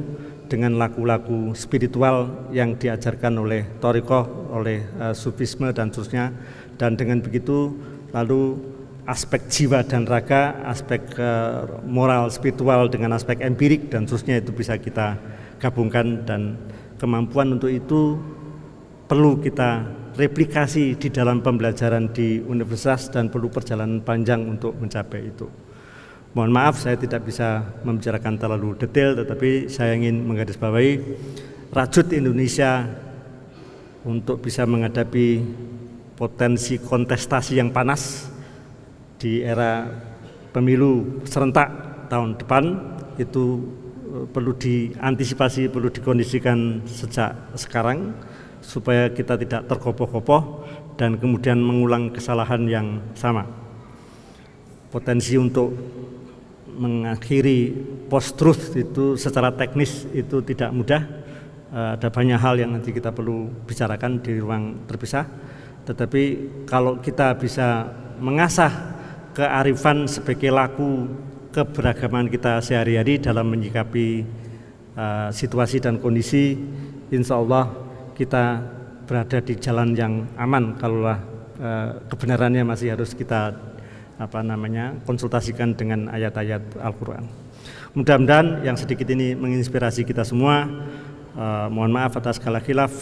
dengan 0.47 0.79
laku-laku 0.79 1.53
spiritual 1.59 2.49
yang 2.55 2.79
diajarkan 2.79 3.35
oleh 3.43 3.67
Toriko, 3.83 4.49
oleh 4.55 4.87
uh, 4.99 5.13
Sufisme 5.13 5.71
dan 5.75 5.91
seterusnya. 5.91 6.33
Dan 6.79 6.95
dengan 6.95 7.19
begitu 7.19 7.75
lalu 8.15 8.59
aspek 9.07 9.47
jiwa 9.51 9.83
dan 9.83 10.07
raga, 10.07 10.63
aspek 10.67 11.03
uh, 11.19 11.83
moral 11.87 12.31
spiritual 12.31 12.87
dengan 12.87 13.15
aspek 13.19 13.43
empirik 13.43 13.91
dan 13.91 14.07
seterusnya 14.07 14.43
itu 14.43 14.51
bisa 14.55 14.79
kita 14.79 15.19
gabungkan. 15.59 16.23
Dan 16.23 16.57
kemampuan 16.97 17.59
untuk 17.59 17.71
itu 17.71 18.19
perlu 19.11 19.39
kita 19.43 19.83
replikasi 20.17 20.97
di 20.97 21.09
dalam 21.13 21.45
pembelajaran 21.45 22.09
di 22.11 22.41
universitas 22.41 23.13
dan 23.13 23.29
perlu 23.29 23.53
perjalanan 23.53 24.01
panjang 24.01 24.49
untuk 24.49 24.73
mencapai 24.81 25.29
itu. 25.29 25.47
Mohon 26.33 26.53
maaf 26.53 26.81
saya 26.81 26.97
tidak 26.97 27.29
bisa 27.29 27.65
membicarakan 27.85 28.37
terlalu 28.37 28.77
detail 28.77 29.17
tetapi 29.17 29.69
saya 29.73 29.97
ingin 29.97 30.25
menggarisbawahi 30.25 30.93
rajut 31.73 32.07
Indonesia 32.13 32.85
untuk 34.05 34.41
bisa 34.41 34.65
menghadapi 34.65 35.45
potensi 36.17 36.81
kontestasi 36.81 37.61
yang 37.61 37.73
panas 37.73 38.33
di 39.21 39.45
era 39.45 39.85
pemilu 40.53 41.25
serentak 41.29 41.69
tahun 42.09 42.41
depan 42.41 42.65
itu 43.21 43.61
eh, 44.13 44.27
perlu 44.29 44.57
diantisipasi, 44.57 45.69
perlu 45.69 45.93
dikondisikan 45.93 46.85
sejak 46.89 47.57
sekarang 47.57 48.17
supaya 48.67 49.07
kita 49.15 49.39
tidak 49.39 49.71
terkopoh-kopoh 49.71 50.67
dan 50.99 51.15
kemudian 51.15 51.63
mengulang 51.63 52.11
kesalahan 52.11 52.67
yang 52.67 52.99
sama. 53.15 53.47
Potensi 54.91 55.39
untuk 55.39 55.71
mengakhiri 56.77 57.73
post 58.11 58.35
truth 58.35 58.75
itu 58.75 59.15
secara 59.15 59.55
teknis 59.55 60.11
itu 60.11 60.43
tidak 60.43 60.75
mudah. 60.75 61.03
Eh, 61.71 61.91
ada 61.95 62.11
banyak 62.11 62.39
hal 62.43 62.59
yang 62.59 62.75
nanti 62.75 62.91
kita 62.91 63.15
perlu 63.15 63.47
bicarakan 63.71 64.19
di 64.19 64.35
ruang 64.43 64.83
terpisah. 64.91 65.25
Tetapi 65.87 66.23
kalau 66.67 66.99
kita 66.99 67.39
bisa 67.39 67.87
mengasah 68.19 68.99
kearifan 69.37 70.11
sebagai 70.11 70.51
laku 70.51 71.07
keberagaman 71.55 72.27
kita 72.27 72.59
sehari-hari 72.59 73.17
dalam 73.17 73.49
menyikapi 73.49 74.25
uh, 74.93 75.29
situasi 75.33 75.81
dan 75.81 75.97
kondisi, 75.97 76.57
insya 77.09 77.41
Allah 77.41 77.86
kita 78.17 78.65
berada 79.05 79.39
di 79.45 79.55
jalan 79.61 79.93
yang 79.93 80.25
aman 80.41 80.73
kalaulah 80.81 81.21
uh, 81.61 82.01
kebenarannya 82.09 82.65
masih 82.65 82.97
harus 82.97 83.13
kita 83.13 83.53
apa 84.17 84.41
namanya 84.41 84.97
konsultasikan 85.05 85.77
dengan 85.77 86.09
ayat-ayat 86.09 86.81
Al-Quran. 86.81 87.29
Mudah-mudahan 87.93 88.65
yang 88.65 88.77
sedikit 88.81 89.09
ini 89.13 89.37
menginspirasi 89.37 90.09
kita 90.09 90.25
semua. 90.25 90.65
Uh, 91.37 91.69
mohon 91.69 91.93
maaf 91.93 92.17
atas 92.17 92.41
segala 92.41 92.65
khilaf. 92.65 92.93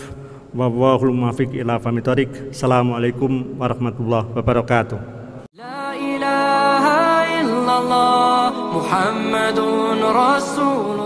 Wallahul 0.55 1.14
muwaffiq 1.14 1.55
ila 1.62 1.79
famitorik. 1.79 2.50
Assalamualaikum 2.50 3.59
warahmatullahi 3.59 4.35
wabarakatuh. 4.35 4.98
La 5.55 5.94
ilaha 5.94 6.98
illallah 7.42 8.50
Muhammadun 8.74 9.98
Rasulullah 10.03 11.03